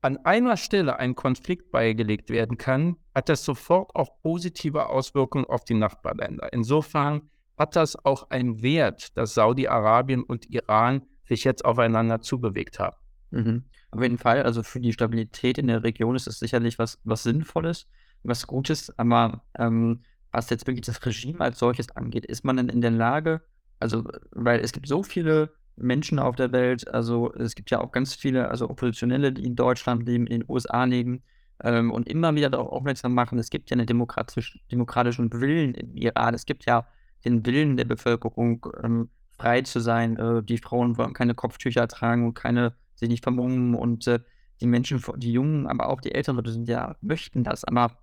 [0.03, 5.65] an einer Stelle ein Konflikt beigelegt werden kann, hat das sofort auch positive Auswirkungen auf
[5.65, 6.53] die Nachbarländer.
[6.53, 12.97] Insofern hat das auch einen Wert, dass Saudi-Arabien und Iran sich jetzt aufeinander zubewegt haben.
[13.31, 13.65] Mhm.
[13.93, 17.23] Auf jeden Fall, also für die Stabilität in der Region ist es sicherlich was, was
[17.23, 17.87] Sinnvolles
[18.23, 20.03] was Gutes, aber ähm,
[20.33, 23.43] was jetzt wirklich das Regime als solches angeht, ist man denn in der Lage,
[23.81, 27.91] also, weil es gibt so viele Menschen auf der Welt, also es gibt ja auch
[27.93, 31.23] ganz viele, also Oppositionelle, die in Deutschland leben, in den USA leben
[31.63, 35.97] ähm, und immer wieder darauf aufmerksam machen, es gibt ja einen demokratisch, demokratischen Willen im
[35.97, 36.87] Iran, es gibt ja
[37.25, 42.27] den Willen der Bevölkerung, ähm, frei zu sein, äh, die Frauen wollen keine Kopftücher tragen
[42.27, 44.21] und keine, sich nicht vermummen und äh,
[44.61, 47.97] die Menschen, die Jungen, aber auch die älteren sind ja, möchten das, aber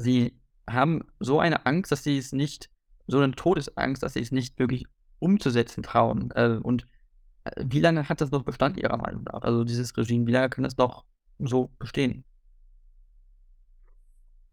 [0.00, 0.34] sie
[0.68, 2.70] haben so eine Angst, dass sie es nicht,
[3.06, 4.86] so eine Todesangst, dass sie es nicht wirklich
[5.18, 6.30] umzusetzen trauen.
[6.34, 6.86] Äh, und
[7.44, 9.42] äh, wie lange hat das noch Bestand Ihrer Meinung nach?
[9.42, 11.04] Also dieses Regime, wie lange kann das noch
[11.38, 12.24] so bestehen?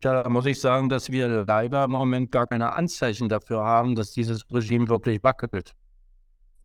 [0.04, 3.96] Ja, da muss ich sagen, dass wir leider im Moment gar keine Anzeichen dafür haben,
[3.96, 5.74] dass dieses Regime wirklich wackelt.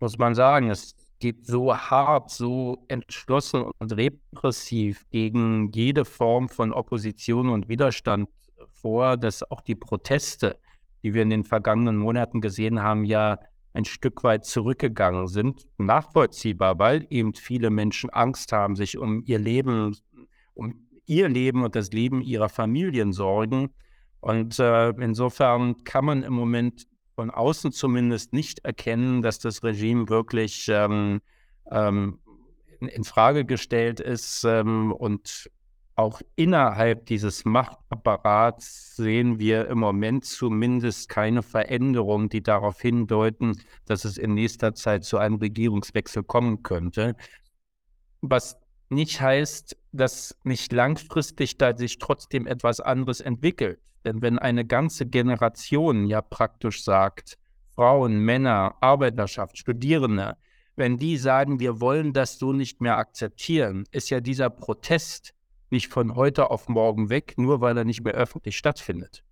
[0.00, 6.72] Muss man sagen, es geht so hart, so entschlossen und repressiv gegen jede Form von
[6.72, 8.28] Opposition und Widerstand
[8.70, 10.58] vor, dass auch die Proteste,
[11.02, 13.38] die wir in den vergangenen Monaten gesehen haben, ja
[13.74, 15.66] ein Stück weit zurückgegangen sind.
[15.78, 19.96] Nachvollziehbar, weil eben viele Menschen Angst haben, sich um ihr Leben,
[20.54, 23.70] um ihr Leben und das Leben ihrer Familien sorgen.
[24.20, 30.08] Und äh, insofern kann man im Moment von außen zumindest nicht erkennen, dass das Regime
[30.08, 31.20] wirklich ähm,
[31.70, 32.18] ähm,
[32.80, 35.50] in, Frage gestellt ist ähm, und
[35.94, 44.04] auch innerhalb dieses Machtapparats sehen wir im Moment zumindest keine Veränderungen, die darauf hindeuten, dass
[44.04, 47.14] es in nächster Zeit zu einem Regierungswechsel kommen könnte.
[48.22, 48.56] Was
[48.88, 53.80] nicht heißt, dass nicht langfristig da sich trotzdem etwas anderes entwickelt.
[54.04, 57.38] Denn wenn eine ganze Generation ja praktisch sagt,
[57.74, 60.36] Frauen, Männer, Arbeiterschaft, Studierende,
[60.76, 65.34] wenn die sagen, wir wollen das so nicht mehr akzeptieren, ist ja dieser Protest
[65.72, 69.24] nicht von heute auf morgen weg, nur weil er nicht mehr öffentlich stattfindet,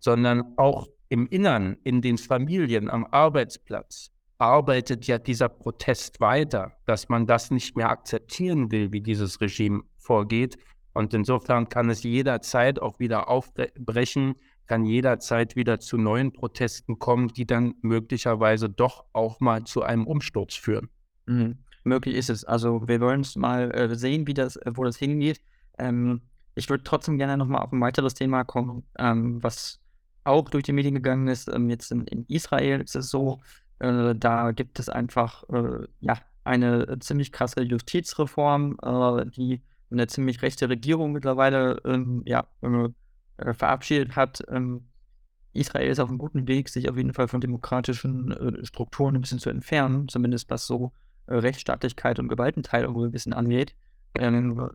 [0.00, 7.08] sondern auch im Innern, in den Familien, am Arbeitsplatz arbeitet ja dieser Protest weiter, dass
[7.08, 10.58] man das nicht mehr akzeptieren will, wie dieses Regime vorgeht.
[10.92, 14.34] Und insofern kann es jederzeit auch wieder aufbrechen,
[14.66, 20.06] kann jederzeit wieder zu neuen Protesten kommen, die dann möglicherweise doch auch mal zu einem
[20.06, 20.88] Umsturz führen.
[21.26, 21.58] Mhm.
[21.84, 22.44] Möglich ist es.
[22.44, 25.40] Also wir wollen es mal äh, sehen, wie das, äh, wo das hingeht.
[25.78, 26.22] Ähm,
[26.54, 29.80] ich würde trotzdem gerne nochmal auf ein weiteres Thema kommen, ähm, was
[30.24, 31.48] auch durch die Medien gegangen ist.
[31.48, 33.40] Ähm, jetzt in, in, Israel ist es so,
[33.80, 40.42] äh, da gibt es einfach äh, ja, eine ziemlich krasse Justizreform, äh, die eine ziemlich
[40.42, 44.42] rechte Regierung mittlerweile ähm, ja, äh, verabschiedet hat.
[44.48, 44.86] Ähm,
[45.52, 49.20] Israel ist auf einem guten Weg, sich auf jeden Fall von demokratischen äh, Strukturen ein
[49.20, 50.92] bisschen zu entfernen, zumindest was so
[51.26, 53.74] äh, Rechtsstaatlichkeit und Gewaltenteilung ein bisschen angeht.
[54.16, 54.70] Ähm,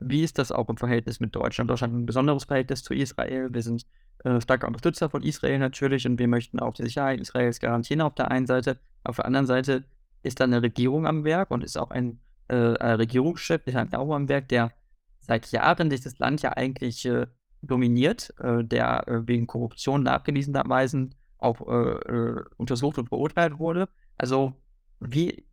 [0.00, 1.70] wie ist das auch im Verhältnis mit Deutschland?
[1.70, 3.48] Deutschland hat ein besonderes Verhältnis zu Israel.
[3.52, 3.86] Wir sind
[4.24, 8.14] äh, starke Unterstützer von Israel natürlich und wir möchten auch die Sicherheit Israels garantieren auf
[8.14, 8.78] der einen Seite.
[9.04, 9.84] Auf der anderen Seite
[10.22, 14.14] ist da eine Regierung am Werk und ist auch ein, äh, ein Regierungschef, der auch
[14.14, 14.72] am Werk, der
[15.20, 17.26] seit Jahren dieses Land ja eigentlich äh,
[17.62, 23.88] dominiert, äh, der äh, wegen Korruption nachgewiesenerweise auch äh, äh, untersucht und beurteilt wurde.
[24.16, 24.54] Also,
[25.00, 25.46] wie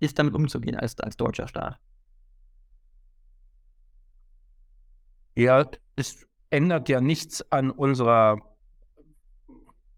[0.00, 1.78] ist damit umzugehen als, als deutscher Staat?
[5.36, 8.40] Ja, es ändert ja nichts an unserer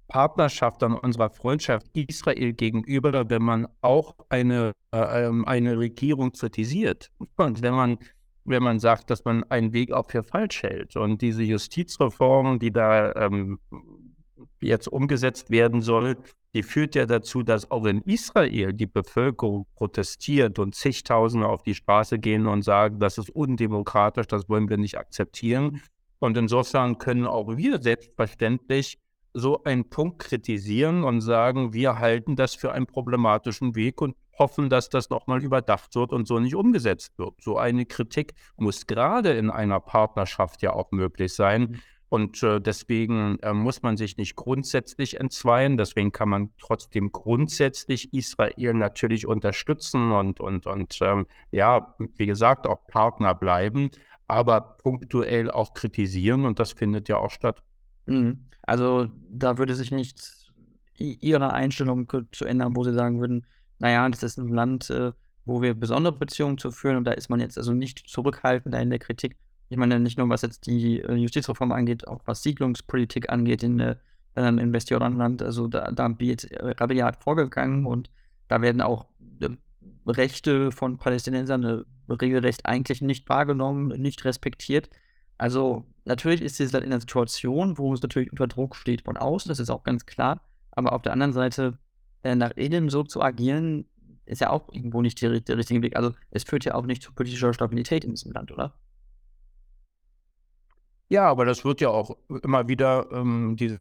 [0.09, 7.11] Partnerschaft, an unserer Freundschaft Israel gegenüber, wenn man auch eine, äh, ähm, eine Regierung kritisiert.
[7.37, 7.98] Und wenn man,
[8.44, 10.96] wenn man sagt, dass man einen Weg auch für falsch hält.
[10.96, 13.61] Und diese Justizreform, die da ähm,
[14.61, 16.16] jetzt umgesetzt werden soll,
[16.54, 21.74] die führt ja dazu, dass auch in Israel die Bevölkerung protestiert und zigtausende auf die
[21.74, 25.82] Straße gehen und sagen, das ist undemokratisch, das wollen wir nicht akzeptieren.
[26.18, 28.98] Und insofern können auch wir selbstverständlich
[29.34, 34.70] so einen Punkt kritisieren und sagen, wir halten das für einen problematischen Weg und hoffen,
[34.70, 37.34] dass das nochmal überdacht wird und so nicht umgesetzt wird.
[37.40, 41.80] So eine Kritik muss gerade in einer Partnerschaft ja auch möglich sein.
[42.09, 45.77] Und äh, deswegen äh, muss man sich nicht grundsätzlich entzweien.
[45.77, 52.66] Deswegen kann man trotzdem grundsätzlich Israel natürlich unterstützen und, und, und ähm, ja, wie gesagt,
[52.66, 53.90] auch Partner bleiben,
[54.27, 56.47] aber punktuell auch kritisieren.
[56.47, 57.62] Und das findet ja auch statt.
[58.07, 58.47] Mhm.
[58.62, 60.51] Also da würde sich nichts
[60.99, 63.47] Ihrer Einstellung zu ändern, wo Sie sagen würden,
[63.79, 65.12] naja, das ist ein Land, äh,
[65.44, 68.90] wo wir besondere Beziehungen zu führen und da ist man jetzt also nicht zurückhaltender in
[68.90, 69.37] der Kritik.
[69.68, 73.81] Ich meine, nicht nur was jetzt die äh, Justizreform angeht, auch was Siedlungspolitik angeht in,
[73.81, 73.96] äh,
[74.35, 75.42] in Westjordanland.
[75.42, 78.11] Also da, da wird äh, rabiat vorgegangen und
[78.48, 79.07] da werden auch
[79.40, 79.50] äh,
[80.07, 84.88] Rechte von Palästinensern äh, regelrecht eigentlich nicht wahrgenommen, nicht respektiert.
[85.37, 89.16] Also natürlich ist es dann in einer Situation, wo es natürlich unter Druck steht von
[89.16, 90.40] außen, das ist auch ganz klar.
[90.70, 91.78] Aber auf der anderen Seite
[92.22, 93.87] äh, nach innen so zu agieren,
[94.26, 95.96] ist ja auch irgendwo nicht der, der richtige Weg.
[95.96, 98.74] Also es führt ja auch nicht zu politischer Stabilität in diesem Land, oder?
[101.09, 103.81] Ja, aber das wird ja auch immer wieder, ähm, diese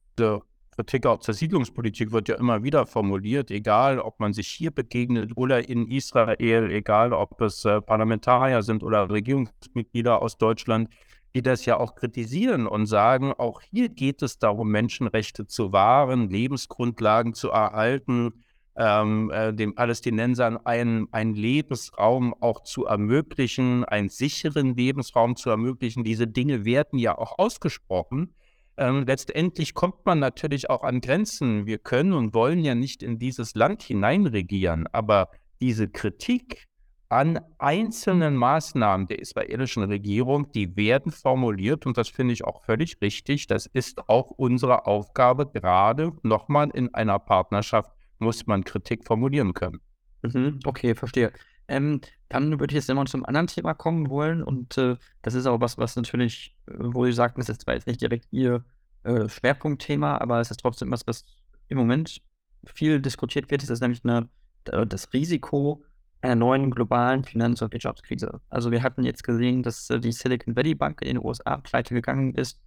[0.77, 5.31] Kritik auch zur Siedlungspolitik wird ja immer wieder formuliert, egal ob man sich hier begegnet
[5.35, 10.89] oder in Israel, egal ob es äh, Parlamentarier sind oder Regierungsmitglieder aus Deutschland,
[11.35, 16.29] die das ja auch kritisieren und sagen, auch hier geht es darum, Menschenrechte zu wahren,
[16.29, 18.43] Lebensgrundlagen zu erhalten,
[18.77, 26.03] ähm, äh, den Palästinensern einen, einen Lebensraum auch zu ermöglichen, einen sicheren Lebensraum zu ermöglichen.
[26.03, 28.35] Diese Dinge werden ja auch ausgesprochen.
[28.77, 31.65] Ähm, letztendlich kommt man natürlich auch an Grenzen.
[31.65, 36.67] Wir können und wollen ja nicht in dieses Land hineinregieren, aber diese Kritik
[37.09, 43.01] an einzelnen Maßnahmen der israelischen Regierung, die werden formuliert und das finde ich auch völlig
[43.01, 43.47] richtig.
[43.47, 49.79] Das ist auch unsere Aufgabe, gerade nochmal in einer Partnerschaft muss man Kritik formulieren können.
[50.21, 51.31] Mhm, okay, verstehe.
[51.67, 55.45] Ähm, dann würde ich jetzt immer zum anderen Thema kommen wollen und äh, das ist
[55.45, 58.63] auch was, was natürlich, äh, wo Sie sagten, das ist zwar jetzt nicht direkt Ihr
[59.03, 61.25] äh, Schwerpunktthema, aber es ist trotzdem was, was
[61.67, 62.21] im Moment
[62.65, 63.63] viel diskutiert wird.
[63.63, 64.29] Das ist nämlich eine,
[64.65, 65.83] äh, das Risiko
[66.21, 68.41] einer neuen globalen Finanz- und Wirtschaftskrise.
[68.49, 71.93] Also wir hatten jetzt gesehen, dass äh, die Silicon Valley Bank in den USA pleite
[71.93, 72.59] gegangen ist.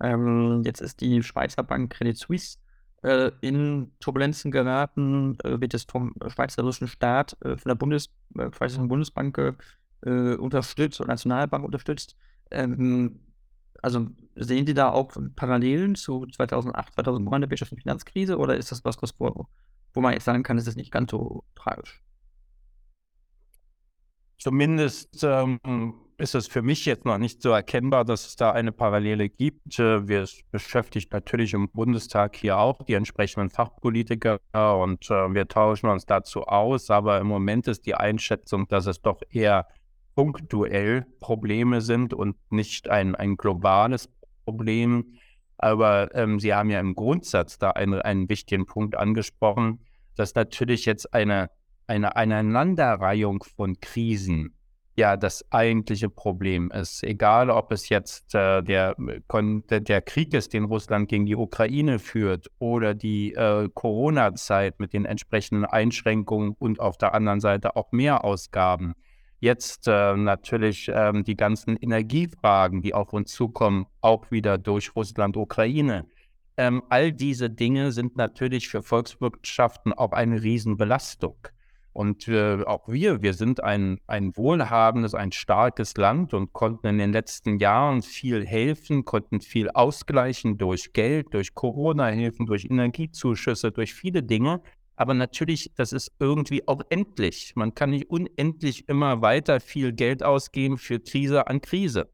[0.00, 2.58] Ähm, jetzt ist die Schweizer Bank Credit Suisse
[3.02, 8.50] äh, in Turbulenzen geraten, äh, wird es vom schweizerischen Staat, äh, von der Bundes, äh,
[8.52, 9.56] Schweizerischen Bundesbank
[10.02, 12.16] äh, unterstützt und Nationalbank unterstützt.
[12.50, 13.20] Ähm,
[13.82, 18.72] also sehen Sie da auch Parallelen zu 2008, 2009 der Wirtschafts- und Finanzkrise oder ist
[18.72, 19.46] das was, was wo,
[19.92, 22.02] wo man jetzt sagen kann, es ist nicht ganz so tragisch?
[24.38, 25.58] Zumindest ähm,
[26.18, 29.78] ist es für mich jetzt noch nicht so erkennbar, dass es da eine Parallele gibt.
[29.78, 35.90] Äh, wir beschäftigen natürlich im Bundestag hier auch die entsprechenden Fachpolitiker und äh, wir tauschen
[35.90, 36.90] uns dazu aus.
[36.90, 39.66] Aber im Moment ist die Einschätzung, dass es doch eher
[40.14, 44.08] punktuell Probleme sind und nicht ein, ein globales
[44.44, 45.18] Problem.
[45.58, 49.80] Aber ähm, Sie haben ja im Grundsatz da einen, einen wichtigen Punkt angesprochen,
[50.16, 51.50] dass natürlich jetzt eine,
[51.86, 54.55] eine Aneinanderreihung von Krisen
[54.96, 57.04] ja das eigentliche Problem ist.
[57.04, 62.50] Egal, ob es jetzt äh, der, der Krieg ist, den Russland gegen die Ukraine führt
[62.58, 68.24] oder die äh, Corona-Zeit mit den entsprechenden Einschränkungen und auf der anderen Seite auch mehr
[68.24, 68.94] Ausgaben.
[69.38, 75.36] Jetzt äh, natürlich ähm, die ganzen Energiefragen, die auf uns zukommen, auch wieder durch Russland,
[75.36, 76.06] Ukraine.
[76.56, 81.36] Ähm, all diese Dinge sind natürlich für Volkswirtschaften auch eine Riesenbelastung.
[81.96, 86.98] Und äh, auch wir, wir sind ein, ein wohlhabendes, ein starkes Land und konnten in
[86.98, 93.94] den letzten Jahren viel helfen, konnten viel ausgleichen durch Geld, durch Corona-Hilfen, durch Energiezuschüsse, durch
[93.94, 94.60] viele Dinge.
[94.96, 97.54] Aber natürlich, das ist irgendwie auch endlich.
[97.56, 102.10] Man kann nicht unendlich immer weiter viel Geld ausgeben für Krise an Krise.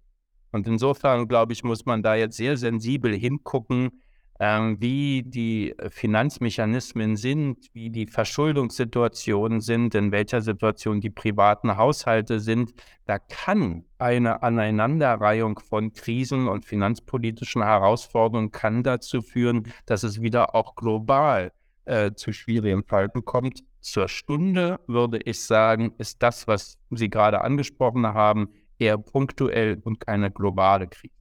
[0.53, 4.01] Und insofern, glaube ich, muss man da jetzt sehr sensibel hingucken,
[4.43, 12.75] wie die Finanzmechanismen sind, wie die Verschuldungssituationen sind, in welcher Situation die privaten Haushalte sind.
[13.05, 20.57] Da kann eine Aneinanderreihung von Krisen und finanzpolitischen Herausforderungen kann dazu führen, dass es wieder
[20.57, 21.53] auch global
[21.85, 23.63] äh, zu schwierigen Falten kommt.
[23.81, 28.49] Zur Stunde würde ich sagen, ist das, was Sie gerade angesprochen haben,
[28.79, 31.15] eher punktuell und keine globale Krise.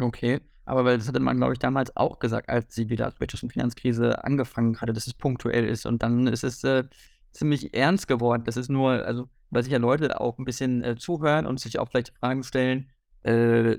[0.00, 0.40] Okay.
[0.64, 4.24] Aber weil das hatte man, glaube ich, damals auch gesagt, als wieder Wirtschafts- und Finanzkrise
[4.24, 5.86] angefangen hatte, dass es punktuell ist.
[5.86, 6.84] Und dann ist es äh,
[7.32, 8.44] ziemlich ernst geworden.
[8.44, 11.78] Das ist nur, also, weil sich ja Leute auch ein bisschen äh, zuhören und sich
[11.78, 12.90] auch vielleicht Fragen stellen,
[13.22, 13.78] äh,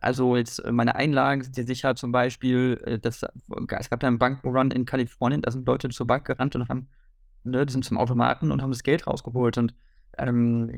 [0.00, 4.18] also jetzt meine Einlagen sind ja sicher zum Beispiel, äh, das, es gab ja einen
[4.18, 6.88] Bankrun in Kalifornien, da sind Leute zur Bank gerannt und haben,
[7.44, 9.58] ne, die sind zum Automaten und haben das Geld rausgeholt.
[9.58, 9.74] Und
[10.16, 10.70] ähm,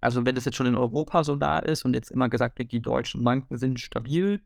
[0.00, 2.72] also wenn das jetzt schon in Europa so da ist und jetzt immer gesagt wird,
[2.72, 4.40] die deutschen Banken sind stabil,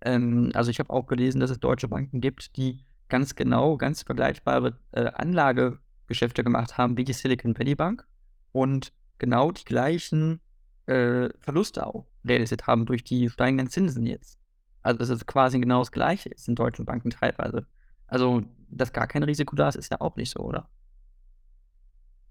[0.00, 4.02] ähm, also ich habe auch gelesen, dass es deutsche Banken gibt, die ganz genau, ganz
[4.02, 8.06] vergleichbare äh, Anlagegeschäfte gemacht haben wie die Silicon Valley Bank
[8.52, 10.40] und genau die gleichen
[10.86, 14.38] äh, Verluste auch realisiert haben durch die steigenden Zinsen jetzt.
[14.82, 17.66] Also dass es quasi genau das Gleiche ist in deutschen Banken teilweise.
[18.06, 20.68] Also, dass gar kein Risiko da ist, ist ja auch nicht so, oder?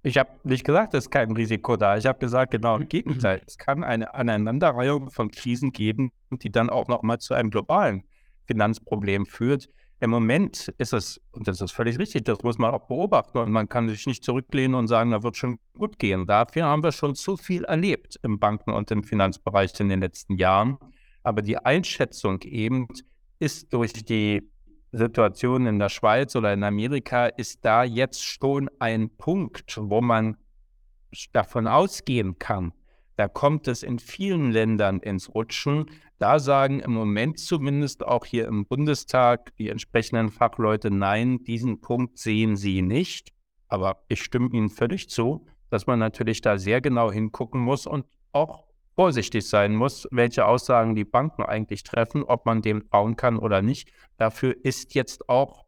[0.06, 1.98] Ich habe nicht gesagt, es ist kein Risiko da.
[1.98, 2.90] Ich habe gesagt, genau im mhm.
[2.90, 3.42] Gegenteil.
[3.48, 8.04] Es kann eine Aneinanderreihung von Krisen geben, die dann auch nochmal zu einem globalen
[8.46, 9.68] Finanzproblem führt.
[10.00, 13.52] Im Moment ist es, und das ist völlig richtig, das muss man auch beobachten und
[13.52, 16.28] man kann sich nicht zurücklehnen und sagen, da wird schon gut gehen.
[16.28, 20.38] Dafür haben wir schon zu viel erlebt im Banken- und im Finanzbereich in den letzten
[20.38, 20.78] Jahren.
[21.24, 22.88] Aber die Einschätzung eben
[23.40, 24.48] ist durch die
[24.98, 30.38] Situation in der Schweiz oder in Amerika, ist da jetzt schon ein Punkt, wo man
[31.34, 32.74] davon ausgehen kann,
[33.18, 35.90] da kommt es in vielen Ländern ins Rutschen.
[36.18, 42.18] Da sagen im Moment zumindest auch hier im Bundestag die entsprechenden Fachleute, nein, diesen Punkt
[42.18, 43.32] sehen sie nicht.
[43.68, 48.06] Aber ich stimme Ihnen völlig zu, dass man natürlich da sehr genau hingucken muss und
[48.34, 48.65] auch
[48.96, 53.62] vorsichtig sein muss, welche Aussagen die Banken eigentlich treffen, ob man dem trauen kann oder
[53.62, 53.92] nicht.
[54.18, 55.66] Dafür ist jetzt auch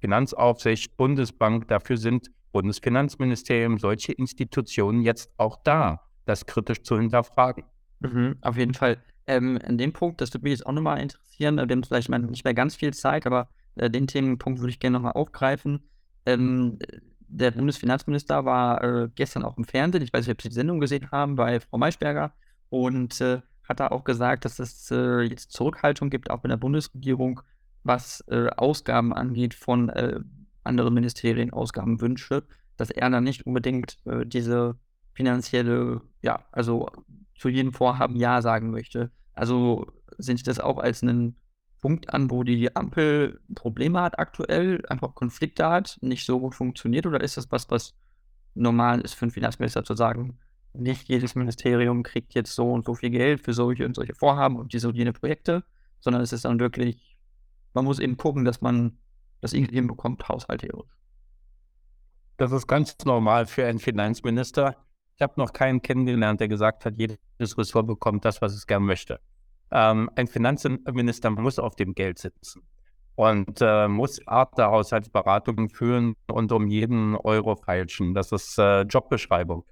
[0.00, 7.64] Finanzaufsicht, Bundesbank, dafür sind Bundesfinanzministerium, solche Institutionen jetzt auch da das kritisch zu hinterfragen.
[8.00, 9.02] Mhm, auf jeden Fall.
[9.26, 12.44] Ähm, in dem Punkt, das würde mich jetzt auch nochmal interessieren, wir haben vielleicht nicht
[12.44, 15.82] mehr ganz viel Zeit, aber äh, den Themenpunkt würde ich gerne nochmal aufgreifen.
[16.26, 16.78] Ähm,
[17.20, 20.80] der Bundesfinanzminister war äh, gestern auch im Fernsehen, ich weiß nicht, ob Sie die Sendung
[20.80, 22.32] gesehen haben, bei Frau Maischberger
[22.70, 26.56] und äh, hat da auch gesagt, dass es äh, jetzt Zurückhaltung gibt, auch in der
[26.56, 27.42] Bundesregierung,
[27.84, 30.20] was äh, Ausgaben angeht von äh,
[30.64, 32.44] anderen Ministerien, Ausgabenwünsche,
[32.76, 33.96] dass er dann nicht unbedingt
[34.26, 34.76] diese
[35.14, 36.86] finanzielle, ja, also
[37.34, 39.10] zu jedem Vorhaben Ja sagen möchte.
[39.34, 39.86] Also
[40.18, 41.36] ich das auch als einen
[41.80, 47.06] Punkt an, wo die Ampel Probleme hat aktuell, einfach Konflikte hat, nicht so gut funktioniert
[47.06, 47.94] oder ist das was, was
[48.54, 50.38] normal ist für einen Finanzminister zu sagen,
[50.72, 54.56] nicht jedes Ministerium kriegt jetzt so und so viel Geld für solche und solche Vorhaben
[54.56, 55.64] und diese und jene Projekte,
[56.00, 57.16] sondern es ist dann wirklich,
[57.74, 58.98] man muss eben gucken, dass man
[59.40, 60.90] das irgendwie hinbekommt, haushalterisch.
[62.36, 64.76] Das ist ganz normal für einen Finanzminister.
[65.16, 67.18] Ich habe noch keinen kennengelernt, der gesagt hat, jedes
[67.58, 69.20] Ressort bekommt das, was es gern möchte.
[69.70, 72.62] Ähm, ein Finanzminister muss auf dem Geld sitzen
[73.16, 78.14] und äh, muss Art der Haushaltsberatungen führen und um jeden Euro feilschen.
[78.14, 79.64] Das ist äh, Jobbeschreibung.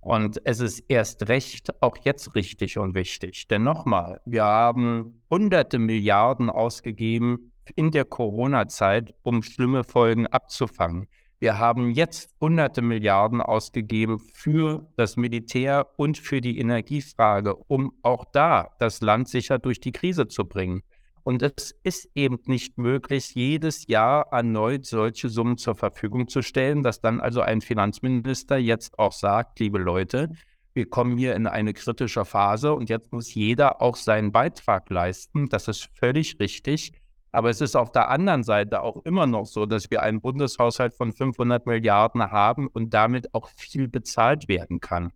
[0.00, 3.48] Und es ist erst recht auch jetzt richtig und wichtig.
[3.48, 11.08] Denn nochmal, wir haben hunderte Milliarden ausgegeben in der Corona-Zeit, um schlimme Folgen abzufangen.
[11.38, 18.24] Wir haben jetzt hunderte Milliarden ausgegeben für das Militär und für die Energiefrage, um auch
[18.32, 20.82] da das Land sicher durch die Krise zu bringen.
[21.26, 26.84] Und es ist eben nicht möglich, jedes Jahr erneut solche Summen zur Verfügung zu stellen,
[26.84, 30.30] dass dann also ein Finanzminister jetzt auch sagt, liebe Leute,
[30.72, 35.48] wir kommen hier in eine kritische Phase und jetzt muss jeder auch seinen Beitrag leisten.
[35.48, 36.92] Das ist völlig richtig.
[37.32, 40.94] Aber es ist auf der anderen Seite auch immer noch so, dass wir einen Bundeshaushalt
[40.94, 45.10] von 500 Milliarden haben und damit auch viel bezahlt werden kann.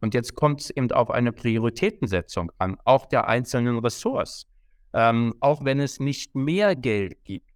[0.00, 4.48] Und jetzt kommt es eben auf eine Prioritätensetzung an, auch der einzelnen Ressorts.
[4.94, 7.50] Ähm, auch wenn es nicht mehr Geld gibt,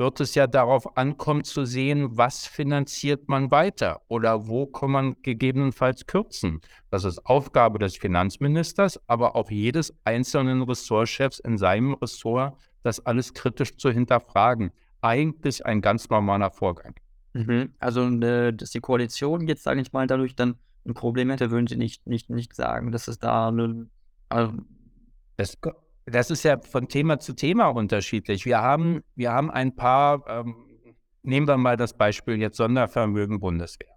[0.00, 5.16] wird es ja darauf ankommen zu sehen, was finanziert man weiter oder wo kann man
[5.22, 6.62] gegebenenfalls kürzen.
[6.90, 13.34] Das ist Aufgabe des Finanzministers, aber auch jedes einzelnen Ressortchefs in seinem Ressort das alles
[13.34, 14.72] kritisch zu hinterfragen.
[15.02, 16.94] Eigentlich ein ganz normaler Vorgang.
[17.34, 17.74] Mhm.
[17.78, 20.56] Also, äh, dass die Koalition jetzt, sage ich mal, dadurch dann
[20.86, 23.86] ein Problem hätte, würden Sie nicht, nicht, nicht sagen, dass es da eine.
[24.28, 24.54] Also
[25.36, 25.58] das,
[26.06, 28.44] das ist ja von Thema zu Thema unterschiedlich.
[28.46, 30.56] Wir haben, wir haben ein paar, ähm,
[31.22, 33.94] nehmen wir mal das Beispiel jetzt Sondervermögen Bundeswehr.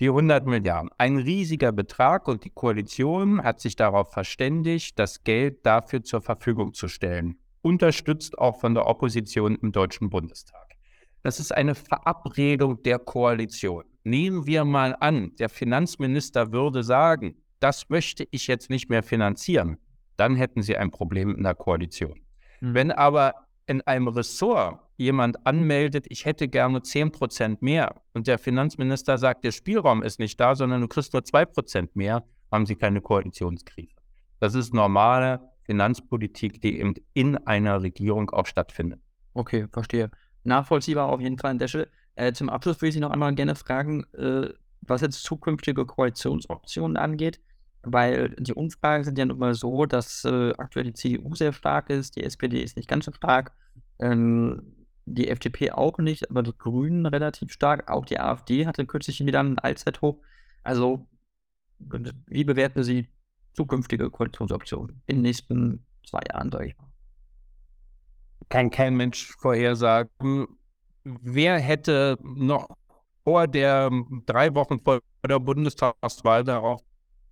[0.00, 5.64] Die 100 Milliarden, ein riesiger Betrag und die Koalition hat sich darauf verständigt, das Geld
[5.64, 10.76] dafür zur Verfügung zu stellen unterstützt auch von der Opposition im Deutschen Bundestag.
[11.24, 13.82] Das ist eine Verabredung der Koalition.
[14.04, 19.78] Nehmen wir mal an, der Finanzminister würde sagen, das möchte ich jetzt nicht mehr finanzieren,
[20.16, 22.20] dann hätten Sie ein Problem in der Koalition.
[22.60, 22.74] Mhm.
[22.74, 23.34] Wenn aber
[23.66, 29.52] in einem Ressort jemand anmeldet, ich hätte gerne 10% mehr und der Finanzminister sagt, der
[29.52, 33.94] Spielraum ist nicht da, sondern du kriegst nur 2% mehr, haben sie keine Koalitionskrise.
[34.40, 39.00] Das ist normale Finanzpolitik, die eben in einer Regierung auch stattfindet.
[39.34, 40.10] Okay, verstehe.
[40.44, 41.88] Nachvollziehbar auf jeden Fall an der Stelle.
[42.14, 44.48] Äh, zum Abschluss würde ich Sie noch einmal gerne fragen, äh,
[44.80, 47.40] was jetzt zukünftige Koalitionsoptionen angeht,
[47.86, 51.88] weil die Umfragen sind ja nun mal so, dass äh, aktuell die CDU sehr stark
[51.88, 53.52] ist, die SPD ist nicht ganz so stark,
[54.00, 59.24] ähm, die FDP auch nicht, aber die Grünen relativ stark, auch die AfD hatte kürzlich
[59.24, 60.20] wieder einen Allzeithoch.
[60.64, 61.06] Also,
[61.78, 63.08] wie bewerten Sie
[63.52, 66.90] zukünftige Koalitionsoptionen in den nächsten zwei Jahren, sage ich mal?
[68.48, 70.48] Kann kein Mensch vorhersagen.
[71.04, 72.68] Wer hätte noch
[73.22, 73.90] vor der
[74.26, 76.82] drei Wochen vor der Bundestagswahl darauf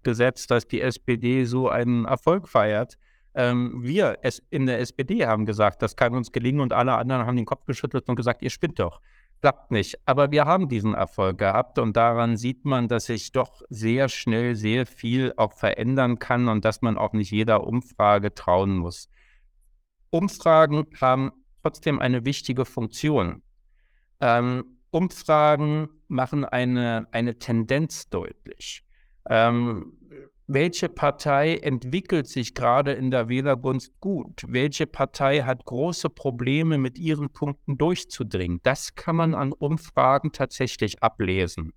[0.05, 2.99] gesetzt, dass die SPD so einen Erfolg feiert?
[3.35, 7.27] Ähm, wir es in der SPD haben gesagt, das kann uns gelingen und alle anderen
[7.27, 9.01] haben den Kopf geschüttelt und gesagt, ihr spinnt doch.
[9.41, 9.99] Klappt nicht.
[10.07, 14.55] Aber wir haben diesen Erfolg gehabt und daran sieht man, dass sich doch sehr schnell
[14.55, 19.09] sehr viel auch verändern kann und dass man auch nicht jeder Umfrage trauen muss.
[20.11, 21.33] Umfragen haben
[21.63, 23.43] trotzdem eine wichtige Funktion.
[24.21, 28.84] Ähm, Umfragen machen eine, eine Tendenz deutlich.
[29.29, 29.93] Ähm,
[30.47, 34.45] welche Partei entwickelt sich gerade in der Wählergunst gut?
[34.47, 38.61] Welche Partei hat große Probleme, mit ihren Punkten durchzudringen?
[38.63, 41.73] Das kann man an Umfragen tatsächlich ablesen.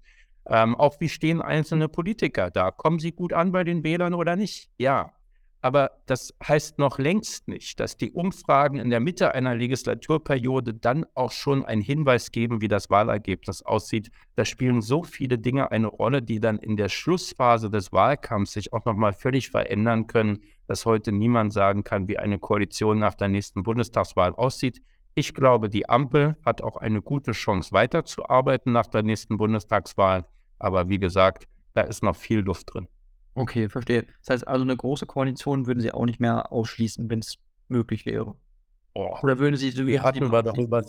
[0.45, 2.71] Ähm, auch wie stehen einzelne Politiker da?
[2.71, 4.69] Kommen sie gut an bei den Wählern oder nicht?
[4.77, 5.16] Ja.
[5.61, 11.05] Aber das heißt noch längst nicht, dass die Umfragen in der Mitte einer Legislaturperiode dann
[11.15, 14.11] auch schon einen Hinweis geben, wie das Wahlergebnis aussieht.
[14.35, 18.71] Da spielen so viele Dinge eine Rolle, die dann in der Schlussphase des Wahlkampfs sich
[18.71, 23.29] auch nochmal völlig verändern können, dass heute niemand sagen kann, wie eine Koalition nach der
[23.29, 24.81] nächsten Bundestagswahl aussieht.
[25.15, 30.25] Ich glaube, die Ampel hat auch eine gute Chance, weiterzuarbeiten nach der nächsten Bundestagswahl.
[30.59, 32.87] Aber wie gesagt, da ist noch viel Luft drin.
[33.37, 34.07] Okay, verstehe.
[34.21, 38.07] Das heißt also, eine große Koalition würden Sie auch nicht mehr ausschließen, wenn es möglich
[38.07, 38.35] wäre.
[38.95, 40.83] Oh, Oder würden Sie so wie hatten wir doch über,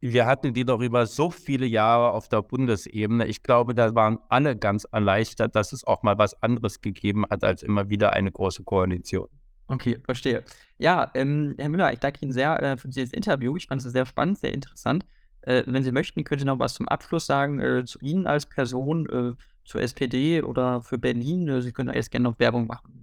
[0.00, 3.26] wir hatten die doch über so viele Jahre auf der Bundesebene.
[3.26, 7.42] Ich glaube, da waren alle ganz erleichtert, dass es auch mal was anderes gegeben hat
[7.42, 9.26] als immer wieder eine große Koalition.
[9.66, 10.44] Okay, verstehe.
[10.78, 13.56] Ja, ähm, Herr Müller, ich danke Ihnen sehr äh, für dieses Interview.
[13.56, 15.04] Ich fand es sehr spannend, sehr interessant.
[15.42, 18.46] Äh, wenn Sie möchten, können Sie noch was zum Abschluss sagen äh, zu Ihnen als
[18.46, 19.34] Person, äh,
[19.68, 21.46] zur SPD oder für Berlin.
[21.48, 22.97] Äh, Sie können da jetzt gerne noch Werbung machen.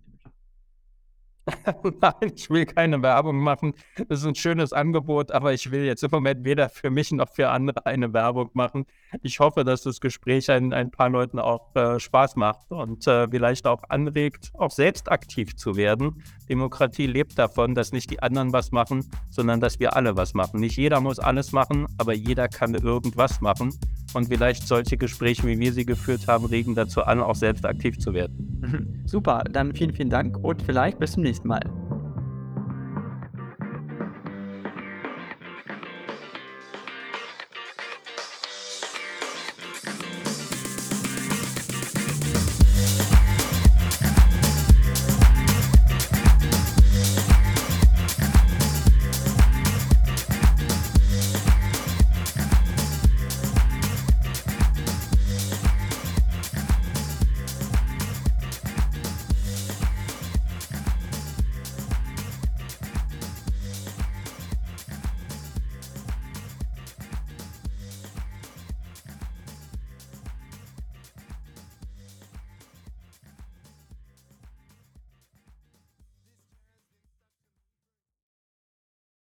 [2.02, 3.74] Nein, ich will keine Werbung machen.
[4.08, 7.30] Das ist ein schönes Angebot, aber ich will jetzt im Moment weder für mich noch
[7.30, 8.86] für andere eine Werbung machen.
[9.22, 13.28] Ich hoffe, dass das Gespräch ein, ein paar Leuten auch äh, Spaß macht und äh,
[13.30, 16.24] vielleicht auch anregt, auch selbst aktiv zu werden.
[16.50, 20.60] Demokratie lebt davon, dass nicht die anderen was machen, sondern dass wir alle was machen.
[20.60, 23.72] Nicht jeder muss alles machen, aber jeder kann irgendwas machen.
[24.14, 28.00] Und vielleicht solche Gespräche, wie wir sie geführt haben, regen dazu an, auch selbst aktiv
[28.00, 29.04] zu werden.
[29.06, 31.85] Super, dann vielen, vielen Dank und vielleicht bis zum nächsten Mal.